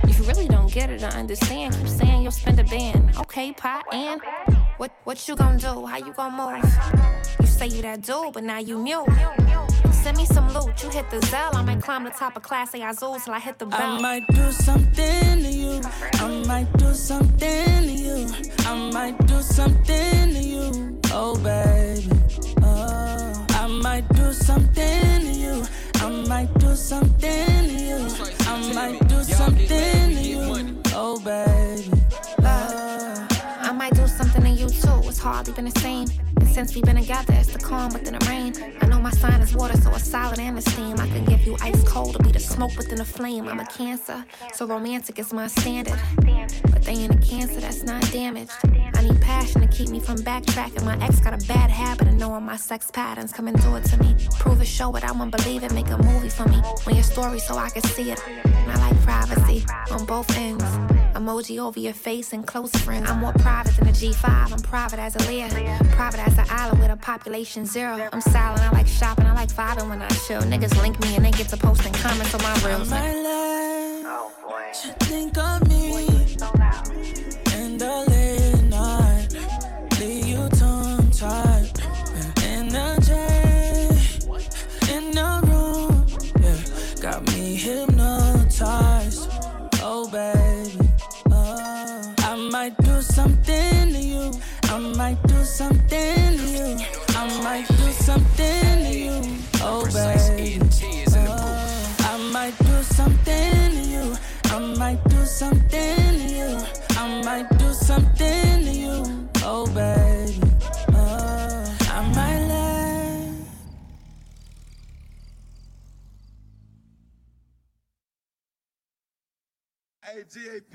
If 0.04 0.20
you 0.20 0.26
really 0.26 0.48
don't 0.48 0.72
get 0.72 0.90
it 0.90 1.04
or 1.04 1.08
understand, 1.08 1.76
keep 1.76 1.88
saying 1.88 2.24
you'll 2.24 2.32
spend 2.32 2.60
a 2.60 2.64
band. 2.64 3.18
Okay, 3.18 3.52
pot 3.54 3.86
and 3.94 4.22
what 4.78 4.92
what 5.04 5.28
you 5.28 5.36
gonna 5.36 5.58
do? 5.58 5.86
How 5.86 5.98
you 5.98 6.14
gonna 6.14 6.62
move? 6.62 6.74
You 7.40 7.48
say 7.48 7.68
you 7.68 7.82
that 7.84 8.02
dude, 8.02 8.34
but 8.34 8.44
now 8.44 8.60
you 8.60 8.78
mute. 8.78 9.08
Send 9.92 10.18
me 10.18 10.26
some 10.26 10.54
loot, 10.54 10.84
you 10.84 10.90
hit 10.90 11.10
the 11.10 11.20
Zell. 11.28 11.56
I 11.56 11.64
might 11.64 11.82
climb 11.82 12.04
the 12.04 12.12
top 12.12 12.36
of 12.38 12.44
Clase 12.44 12.80
Azul 12.88 13.20
till 13.20 13.34
I 13.34 13.40
hit 13.40 13.58
the 13.58 13.66
bell. 13.66 13.82
I 13.82 14.00
might 14.00 14.28
do 14.28 14.52
something 14.52 15.44
to 15.44 15.50
you. 15.50 15.82
I 16.14 16.44
might 16.46 16.72
do 16.78 16.94
something 16.94 17.84
to 17.88 17.92
you. 17.92 18.28
I 18.60 18.92
might 18.92 19.18
do 19.26 19.42
something 19.42 20.34
to 20.34 20.40
you. 20.40 21.00
Oh, 21.12 21.36
baby. 21.38 22.10
Oh, 22.62 22.66
I 22.66 23.05
might 23.86 24.10
do 24.16 24.34
something 24.34 25.22
to 25.22 25.32
you. 25.32 25.64
I 26.02 26.10
might 26.28 26.52
do 26.58 26.76
something 26.76 27.68
to 27.70 27.84
you. 27.90 28.00
I 28.40 28.74
might 28.74 29.08
do 29.08 29.24
something 29.24 29.68
to 29.68 30.22
you. 30.24 30.82
Oh, 30.96 31.20
baby. 31.20 31.92
Love. 32.42 32.85
I 33.86 33.90
might 33.90 34.02
do 34.02 34.08
something 34.08 34.42
to 34.42 34.50
you 34.50 34.68
too. 34.68 35.08
It's 35.08 35.20
hardly 35.20 35.54
been 35.54 35.66
the 35.66 35.80
same. 35.80 36.08
And 36.40 36.50
since 36.50 36.74
we've 36.74 36.84
been 36.84 36.96
together, 36.96 37.34
it's 37.34 37.54
the 37.54 37.60
calm 37.60 37.94
within 37.94 38.18
the 38.18 38.26
rain. 38.26 38.52
I 38.82 38.88
know 38.88 39.00
my 39.00 39.12
sign 39.12 39.40
is 39.42 39.56
water, 39.56 39.78
so 39.78 39.92
it's 39.92 40.10
solid 40.10 40.40
and 40.40 40.58
it's 40.58 40.72
steam. 40.72 41.00
I 41.00 41.06
can 41.08 41.24
give 41.26 41.46
you 41.46 41.56
ice 41.62 41.84
cold 41.88 42.16
to 42.16 42.24
be 42.24 42.32
the 42.32 42.40
smoke 42.40 42.76
within 42.78 42.98
the 42.98 43.06
flame. 43.06 43.48
I'm 43.48 43.60
a 43.60 43.66
cancer, 43.68 44.26
so 44.56 44.66
romantic 44.66 45.20
is 45.20 45.32
my 45.32 45.46
standard. 45.46 46.00
But 46.72 46.82
they 46.82 46.94
ain't 46.94 47.14
a 47.14 47.18
cancer 47.20 47.60
that's 47.60 47.84
not 47.84 48.02
damaged. 48.12 48.54
I 48.96 49.04
need 49.04 49.22
passion 49.22 49.62
to 49.62 49.68
keep 49.68 49.90
me 49.90 50.00
from 50.00 50.18
backtracking. 50.18 50.84
My 50.84 50.98
ex 51.06 51.20
got 51.20 51.40
a 51.40 51.46
bad 51.46 51.70
habit 51.70 52.08
of 52.08 52.16
knowing 52.16 52.44
my 52.44 52.56
sex 52.56 52.90
patterns. 52.90 53.32
Come 53.34 53.48
and 53.48 53.62
do 53.62 53.76
it 53.76 53.84
to 53.84 53.98
me. 54.02 54.16
Prove 54.40 54.60
it, 54.62 54.66
show 54.66 54.96
it, 54.96 55.04
I 55.04 55.12
won't 55.12 55.30
believe 55.30 55.64
it. 55.64 55.72
Make 55.74 55.92
a 55.92 55.98
movie 56.00 56.30
for 56.30 56.48
me. 56.48 56.60
On 56.88 56.96
your 56.96 57.04
story 57.04 57.38
so 57.38 57.56
I 57.56 57.70
can 57.70 57.84
see 57.84 58.10
it. 58.10 58.20
And 58.28 58.72
I 58.72 58.90
like 58.90 59.00
privacy 59.04 59.64
on 59.92 60.06
both 60.06 60.36
ends. 60.36 60.95
Emoji 61.16 61.60
over 61.60 61.80
your 61.80 61.94
face 61.94 62.34
and 62.34 62.46
close 62.46 62.72
friends. 62.76 63.10
I'm 63.10 63.22
more 63.22 63.32
private 63.34 63.76
than 63.78 63.88
a 63.88 63.92
G5. 63.92 64.52
I'm 64.52 64.60
private 64.60 65.00
as 65.00 65.16
a 65.16 65.30
Leah. 65.30 65.48
Private 65.94 66.28
as 66.28 66.38
an 66.38 66.46
island 66.50 66.82
with 66.82 66.92
a 66.92 66.98
population 66.98 67.66
zero. 67.66 68.10
I'm 68.12 68.20
silent, 68.20 68.62
I 68.62 68.70
like 68.72 68.88
shopping, 68.88 69.26
I 69.26 69.34
like 69.34 69.50
vibing 69.50 69.90
when 69.90 70.02
I 70.02 70.10
chill. 70.28 70.42
Niggas 70.42 70.80
link 70.82 71.00
me 71.00 71.16
and 71.16 71.24
they 71.24 71.32
get 71.32 71.48
to 71.50 71.58
posting 71.58 71.94
comments 71.94 72.36
on 72.36 72.42
my 72.42 72.54
reels. 72.68 72.90
My 72.90 73.14
life, 73.14 74.06
oh, 74.08 74.32
you 74.84 74.92
think 75.08 75.38
of 75.38 75.65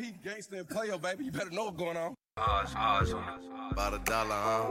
GAP, 0.01 0.23
gangsta 0.25 0.53
and 0.59 0.69
player, 0.69 0.97
baby. 0.99 1.25
You 1.27 1.33
better 1.33 1.51
know 1.51 1.67
what's 1.67 1.77
going 1.77 1.97
on. 1.97 2.15
About 2.37 3.95
a 3.95 3.99
dollar, 4.05 4.35
huh? 4.35 4.67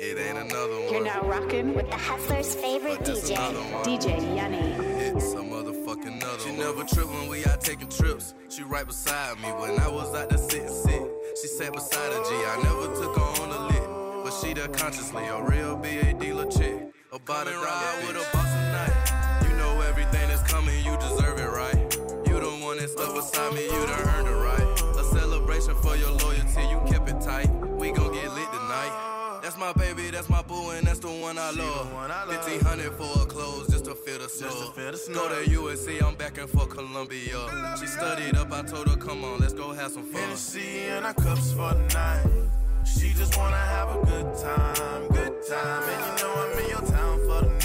It 0.00 0.16
ain't 0.16 0.38
another 0.38 0.80
one. 0.80 0.92
You're 0.92 1.04
now 1.04 1.22
rocking 1.22 1.74
with 1.74 1.90
the 1.90 1.96
Hustler's 1.96 2.54
favorite 2.54 3.00
DJ, 3.00 3.34
DJ 3.82 4.20
Yuni. 4.36 4.58
It's 5.06 5.32
a 5.32 5.38
motherfucking 5.38 6.18
another 6.18 6.38
She 6.38 6.52
never 6.52 6.84
trip 6.84 7.08
when 7.08 7.28
we 7.28 7.44
out 7.46 7.60
taking 7.60 7.88
trips. 7.88 8.34
She 8.48 8.62
right 8.62 8.86
beside 8.86 9.40
me 9.40 9.48
when 9.48 9.78
I 9.80 9.88
was 9.88 10.14
out 10.14 10.28
there 10.28 10.38
sitting 10.38 10.68
sick. 10.68 11.02
She 11.40 11.48
sat 11.48 11.72
beside 11.72 12.12
a 12.12 12.22
G. 12.22 12.30
I 12.30 12.60
never 12.62 12.94
took 12.94 13.16
her 13.16 13.42
on 13.42 13.50
a 13.50 13.66
lick. 13.66 14.24
But 14.24 14.30
she 14.40 14.54
there 14.54 14.68
consciously, 14.68 15.26
a 15.26 15.42
real 15.42 15.76
BA 15.76 16.14
dealer 16.14 16.46
chick. 16.46 16.92
About 17.12 17.48
a 17.48 17.56
ride 17.56 18.04
with 18.06 18.16
a 18.16 18.32
boss 18.32 18.52
tonight. 18.52 19.48
You 19.48 19.56
know 19.56 19.80
everything 19.80 20.28
that's 20.28 20.42
coming, 20.42 20.76
you 20.84 20.96
deserve 20.98 21.40
it, 21.40 21.50
right? 21.50 21.77
You 22.78 22.86
the 22.86 22.96
one 22.96 23.14
that 23.14 23.24
stuck 23.24 23.32
beside 23.32 23.54
me, 23.54 23.64
you 23.64 23.86
done 23.86 24.08
earned 24.08 24.28
it, 24.28 24.38
right? 24.38 24.98
A 24.98 25.04
celebration 25.04 25.74
for 25.76 25.96
your 25.96 26.12
loyalty, 26.12 26.62
you 26.70 26.80
kept 26.86 27.08
it 27.08 27.20
tight. 27.20 27.50
We 27.50 27.90
gon' 27.90 28.12
get 28.12 28.32
lit 28.34 28.46
tonight. 28.52 29.40
That's 29.42 29.58
my 29.58 29.72
baby, 29.72 30.10
that's 30.10 30.28
my 30.28 30.42
boo, 30.42 30.70
and 30.70 30.86
that's 30.86 31.00
the 31.00 31.08
one 31.08 31.38
I 31.38 31.50
love. 31.50 31.92
1500 31.92 32.92
for 32.92 33.18
her 33.18 33.26
clothes 33.26 33.68
just 33.68 33.84
to 33.86 33.94
feel 33.94 34.18
the 34.18 34.28
snug. 34.28 34.52
Go 35.12 35.28
to 35.28 35.50
USC, 35.50 36.00
I'm 36.06 36.14
backing 36.14 36.46
for 36.46 36.66
Columbia. 36.66 37.76
She 37.80 37.86
studied 37.86 38.36
up, 38.36 38.52
I 38.52 38.62
told 38.62 38.88
her, 38.88 38.96
come 38.96 39.24
on, 39.24 39.40
let's 39.40 39.54
go 39.54 39.72
have 39.72 39.90
some 39.90 40.04
fun. 40.04 40.20
Hennessy 40.20 40.86
and 40.86 41.04
our 41.04 41.14
cups 41.14 41.52
for 41.52 41.74
the 41.74 41.86
night. 41.94 42.26
She 42.84 43.12
just 43.12 43.36
wanna 43.36 43.56
have 43.56 43.90
a 43.96 44.06
good 44.06 44.38
time, 44.38 45.08
good 45.08 45.34
time. 45.48 45.82
And 45.82 46.20
you 46.20 46.24
know 46.24 46.34
I'm 46.34 46.58
in 46.58 46.68
your 46.70 46.82
town 46.90 47.18
for 47.26 47.40
the 47.42 47.48
night. 47.48 47.57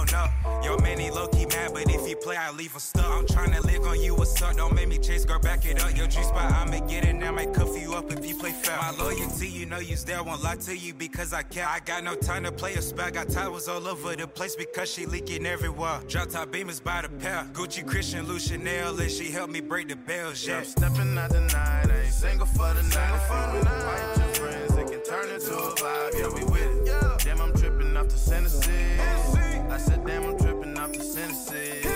Girl, 0.00 0.06
come 0.06 0.28
pull 0.42 0.54
on 0.54 0.54
up. 0.54 0.64
Yo, 0.64 0.76
man, 0.78 0.98
he 0.98 1.10
low 1.10 1.26
key 1.28 1.46
mad, 1.46 1.72
but 1.72 1.90
if 1.90 2.06
he 2.06 2.14
play, 2.14 2.36
I 2.36 2.50
leave 2.52 2.74
a 2.76 2.80
stuck. 2.80 3.06
I'm 3.06 3.26
tryna 3.26 3.62
lick 3.64 3.86
on 3.86 4.00
you, 4.00 4.14
what's 4.14 4.40
up? 4.42 4.56
Don't 4.56 4.74
make 4.74 4.88
me 4.88 4.98
chase, 4.98 5.24
girl, 5.24 5.38
back 5.38 5.64
it 5.64 5.82
up. 5.82 5.96
Your 5.96 6.06
G 6.06 6.22
spot, 6.22 6.52
I'ma 6.52 6.86
get 6.86 7.04
it 7.04 7.14
now, 7.14 7.32
might 7.32 7.52
cuff 7.52 7.76
you 7.80 7.94
up 7.94 8.12
if 8.12 8.24
you 8.26 8.34
play 8.34 8.52
fair. 8.52 8.76
My 8.76 8.90
loyalty, 8.90 9.48
you 9.48 9.66
know 9.66 9.78
you's 9.78 10.04
there, 10.04 10.22
won't 10.22 10.42
lie 10.42 10.56
to 10.56 10.76
you 10.76 10.94
because 10.94 11.32
I 11.32 11.42
care. 11.42 11.66
I 11.66 11.80
got 11.80 12.04
no 12.04 12.14
time 12.14 12.44
to 12.44 12.52
play 12.52 12.74
a 12.74 12.82
spell, 12.82 13.10
got 13.10 13.28
towers 13.28 13.68
all 13.68 13.86
over 13.86 14.14
the 14.16 14.26
place 14.26 14.54
because 14.56 14.92
she 14.92 15.06
leaking 15.06 15.46
everywhere. 15.46 16.00
Drop 16.08 16.28
top 16.28 16.48
beamers 16.48 16.82
by 16.82 17.02
the 17.02 17.08
pair. 17.08 17.46
Gucci, 17.52 17.86
Christian, 17.86 18.26
Lou 18.26 18.38
Chanel, 18.38 18.98
and 19.00 19.10
she 19.10 19.30
helped 19.30 19.52
me 19.52 19.60
break 19.60 19.88
the 19.88 19.96
bells, 19.96 20.46
yeah. 20.46 20.58
I'm 20.58 20.64
stepping 20.64 21.18
out 21.18 21.30
the 21.30 21.40
night, 21.40 21.90
I 21.90 22.00
ain't 22.04 22.12
single 22.12 22.46
for 22.46 22.72
the 22.74 22.82
night. 22.82 23.20
For 23.28 23.58
the 23.58 23.64
night. 23.64 24.16
your 24.18 24.34
friends, 24.34 24.76
it 24.76 24.86
can 24.90 25.02
turn 25.04 25.30
into 25.30 25.54
a 25.54 25.74
vibe, 25.74 26.18
yeah, 26.18 26.28
we 26.28 26.44
with 26.44 26.88
it. 26.88 27.24
Damn, 27.24 27.40
I'm 27.40 27.52
tripping 27.54 27.96
off 27.96 28.08
the 28.08 28.30
Tennessee. 28.30 29.49
I 29.70 29.78
said, 29.78 30.04
damn, 30.04 30.24
I'm 30.24 30.36
tripping 30.36 30.76
off 30.78 30.92
the 30.92 30.98
Tennessee. 30.98 31.86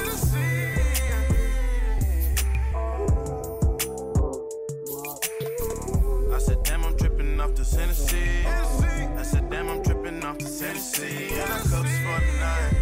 I 6.32 6.38
said, 6.38 6.62
damn, 6.62 6.84
I'm 6.84 6.96
tripping 6.96 7.40
off 7.40 7.54
the 7.54 7.64
Tennessee. 7.64 8.46
I 8.46 9.22
said, 9.22 9.50
damn, 9.50 9.68
I'm 9.68 9.82
tripping 9.82 10.24
off 10.24 10.38
the 10.38 10.44
Tennessee. 10.44 11.28
For 11.28 11.82
the 11.82 12.32
night. 12.40 12.74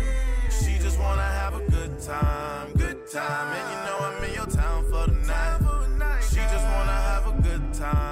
She 0.51 0.79
just 0.79 0.99
wanna 0.99 1.23
have 1.23 1.55
a 1.55 1.61
good 1.71 1.99
time, 2.01 2.73
good 2.77 3.07
time. 3.11 3.57
And 3.57 3.69
you 3.71 3.77
know 3.87 3.99
I'm 4.01 4.25
in 4.25 4.35
your 4.35 4.47
town 4.47 4.85
for 4.85 5.07
the 5.07 5.15
night. 5.27 5.61
She 6.29 6.37
just 6.37 6.67
wanna 6.75 6.93
have 6.93 7.27
a 7.27 7.33
good 7.43 7.75
time, 7.75 8.12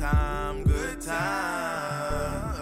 time, 0.00 0.64
good 0.64 1.00
time. 1.02 2.54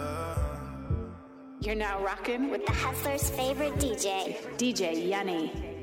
You're 1.60 1.76
now 1.76 2.02
rocking 2.02 2.50
with 2.50 2.66
the 2.66 2.72
Hustler's 2.72 3.30
favorite 3.30 3.74
DJ, 3.74 4.36
DJ 4.56 5.08
Yuni. 5.08 5.77